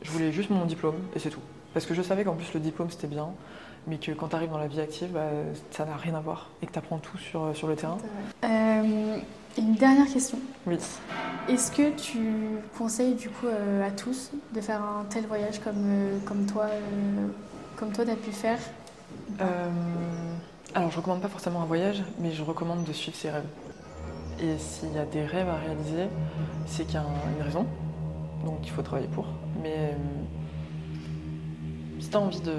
je 0.02 0.10
voulais 0.10 0.32
juste 0.32 0.48
mon 0.50 0.64
diplôme 0.64 0.94
et 1.14 1.18
c'est 1.18 1.28
tout. 1.30 1.40
Parce 1.74 1.84
que 1.86 1.92
je 1.92 2.00
savais 2.02 2.24
qu'en 2.24 2.34
plus 2.34 2.54
le 2.54 2.60
diplôme 2.60 2.88
c'était 2.90 3.06
bien, 3.08 3.28
mais 3.86 3.98
que 3.98 4.12
quand 4.12 4.28
tu 4.28 4.36
arrives 4.36 4.50
dans 4.50 4.58
la 4.58 4.66
vie 4.68 4.80
active, 4.80 5.10
bah, 5.12 5.28
ça 5.70 5.84
n'a 5.84 5.96
rien 5.96 6.14
à 6.14 6.20
voir 6.20 6.50
et 6.62 6.66
que 6.66 6.72
tu 6.72 6.78
apprends 6.78 6.98
tout 6.98 7.18
sur, 7.18 7.54
sur 7.56 7.68
le 7.68 7.76
terrain. 7.76 7.98
Euh, 8.44 9.18
une 9.58 9.74
dernière 9.74 10.06
question. 10.12 10.38
Oui. 10.66 10.76
Est-ce 11.48 11.70
que 11.70 11.90
tu 11.90 12.18
conseilles 12.78 13.14
du 13.14 13.28
coup 13.28 13.46
euh, 13.46 13.86
à 13.86 13.90
tous 13.90 14.30
de 14.54 14.60
faire 14.60 14.82
un 14.82 15.04
tel 15.10 15.26
voyage 15.26 15.60
comme, 15.60 15.74
euh, 15.84 16.18
comme 16.24 16.46
toi, 16.46 16.64
euh, 16.64 17.26
comme 17.76 17.92
toi 17.92 18.04
t'as 18.06 18.16
pu 18.16 18.32
faire? 18.32 18.58
Euh, 19.40 19.68
alors 20.74 20.90
je 20.90 20.96
recommande 20.96 21.20
pas 21.20 21.28
forcément 21.28 21.60
un 21.62 21.66
voyage, 21.66 22.02
mais 22.18 22.32
je 22.32 22.42
recommande 22.42 22.84
de 22.84 22.92
suivre 22.92 23.16
ses 23.16 23.30
rêves. 23.30 23.44
Et 24.40 24.58
s'il 24.58 24.92
y 24.92 24.98
a 24.98 25.04
des 25.04 25.24
rêves 25.24 25.48
à 25.48 25.56
réaliser, 25.56 26.08
c'est 26.66 26.84
qu'il 26.84 26.94
y 26.94 26.98
a 26.98 27.02
un- 27.02 27.36
une 27.36 27.42
raison, 27.42 27.66
donc 28.44 28.58
il 28.64 28.70
faut 28.70 28.82
travailler 28.82 29.08
pour. 29.08 29.26
Mais 29.62 29.74
euh, 29.76 29.92
si 32.00 32.08
tu 32.10 32.16
as 32.16 32.20
envie 32.20 32.40
de 32.40 32.54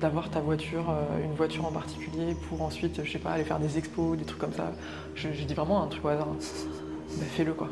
d'avoir 0.00 0.30
ta 0.30 0.40
voiture, 0.40 0.90
euh, 0.90 1.24
une 1.24 1.34
voiture 1.34 1.64
en 1.64 1.72
particulier, 1.72 2.34
pour 2.48 2.62
ensuite, 2.62 3.02
je 3.04 3.10
sais 3.10 3.18
pas, 3.18 3.30
aller 3.30 3.44
faire 3.44 3.58
des 3.58 3.78
expos, 3.78 4.16
des 4.16 4.24
trucs 4.24 4.40
comme 4.40 4.52
ça, 4.52 4.72
je, 5.14 5.28
dis 5.28 5.54
vraiment 5.54 5.82
un 5.82 5.86
truc 5.86 6.04
au 6.04 6.08
hasard, 6.08 6.28
bah, 6.28 7.24
fais-le 7.30 7.54
quoi. 7.54 7.68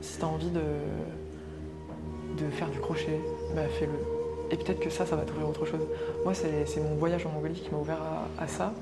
Si 0.00 0.18
tu 0.18 0.24
as 0.24 0.28
envie 0.28 0.50
de, 0.50 0.60
faire 2.50 2.68
du 2.70 2.80
crochet, 2.80 3.20
bah, 3.54 3.62
fais-le. 3.78 3.92
Et 4.50 4.56
peut-être 4.56 4.80
que 4.80 4.90
ça, 4.90 5.04
ça 5.04 5.14
va 5.14 5.22
t'ouvrir 5.22 5.48
autre 5.48 5.66
chose. 5.66 5.80
Moi, 6.24 6.32
c'est 6.34 6.80
mon 6.80 6.94
voyage 6.94 7.26
en 7.26 7.30
Mongolie 7.30 7.60
qui 7.60 7.70
m'a 7.70 7.78
ouvert 7.78 7.98
à, 8.00 8.42
à 8.42 8.46
ça. 8.46 8.72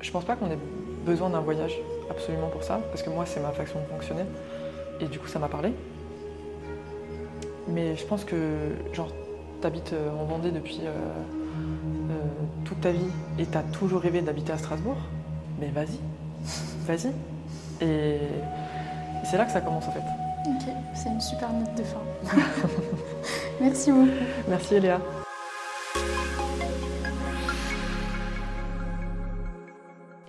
Je 0.00 0.10
pense 0.10 0.24
pas 0.24 0.34
qu'on 0.34 0.50
ait 0.50 0.58
besoin 1.06 1.30
d'un 1.30 1.40
voyage 1.40 1.78
absolument 2.10 2.48
pour 2.48 2.64
ça, 2.64 2.80
parce 2.90 3.02
que 3.02 3.10
moi, 3.10 3.26
c'est 3.26 3.40
ma 3.40 3.52
façon 3.52 3.78
de 3.80 3.84
fonctionner. 3.86 4.24
Et 5.00 5.06
du 5.06 5.18
coup, 5.18 5.28
ça 5.28 5.38
m'a 5.38 5.48
parlé. 5.48 5.72
Mais 7.68 7.96
je 7.96 8.04
pense 8.04 8.24
que, 8.24 8.36
genre, 8.92 9.08
t'habites 9.62 9.92
euh, 9.92 10.10
en 10.10 10.24
Vendée 10.24 10.50
depuis 10.50 10.80
euh, 10.82 10.90
euh, 10.90 12.14
toute 12.64 12.80
ta 12.80 12.90
vie 12.90 13.06
et 13.38 13.46
t'as 13.46 13.62
toujours 13.62 14.00
rêvé 14.00 14.20
d'habiter 14.20 14.52
à 14.52 14.58
Strasbourg, 14.58 14.96
mais 15.60 15.68
vas-y, 15.68 16.00
vas-y. 16.84 17.12
Et 17.80 18.18
c'est 19.24 19.38
là 19.38 19.44
que 19.44 19.52
ça 19.52 19.60
commence 19.60 19.86
en 19.86 19.92
fait. 19.92 20.00
Ok, 20.46 20.74
c'est 20.94 21.08
une 21.08 21.20
super 21.20 21.52
note 21.52 21.74
de 21.76 21.84
fin. 21.84 22.02
Merci 23.60 23.92
beaucoup. 23.92 24.10
Merci 24.48 24.74
Eléa. 24.74 25.00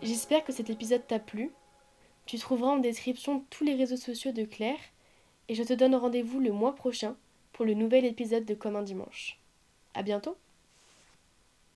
J'espère 0.04 0.44
que 0.44 0.54
cet 0.54 0.70
épisode 0.70 1.08
t'a 1.08 1.18
plu. 1.18 1.52
Tu 2.28 2.38
trouveras 2.38 2.74
en 2.74 2.78
description 2.78 3.44
tous 3.50 3.64
les 3.64 3.74
réseaux 3.74 3.98
sociaux 3.98 4.32
de 4.32 4.44
Claire 4.44 4.78
et 5.50 5.56
je 5.56 5.64
te 5.64 5.74
donne 5.74 5.96
rendez-vous 5.96 6.40
le 6.40 6.52
mois 6.52 6.76
prochain 6.76 7.16
pour 7.54 7.66
le 7.66 7.74
nouvel 7.74 8.06
épisode 8.06 8.46
de 8.46 8.56
Comme 8.56 8.76
un 8.76 8.84
dimanche. 8.84 9.40
À 9.94 10.04
bientôt! 10.04 10.38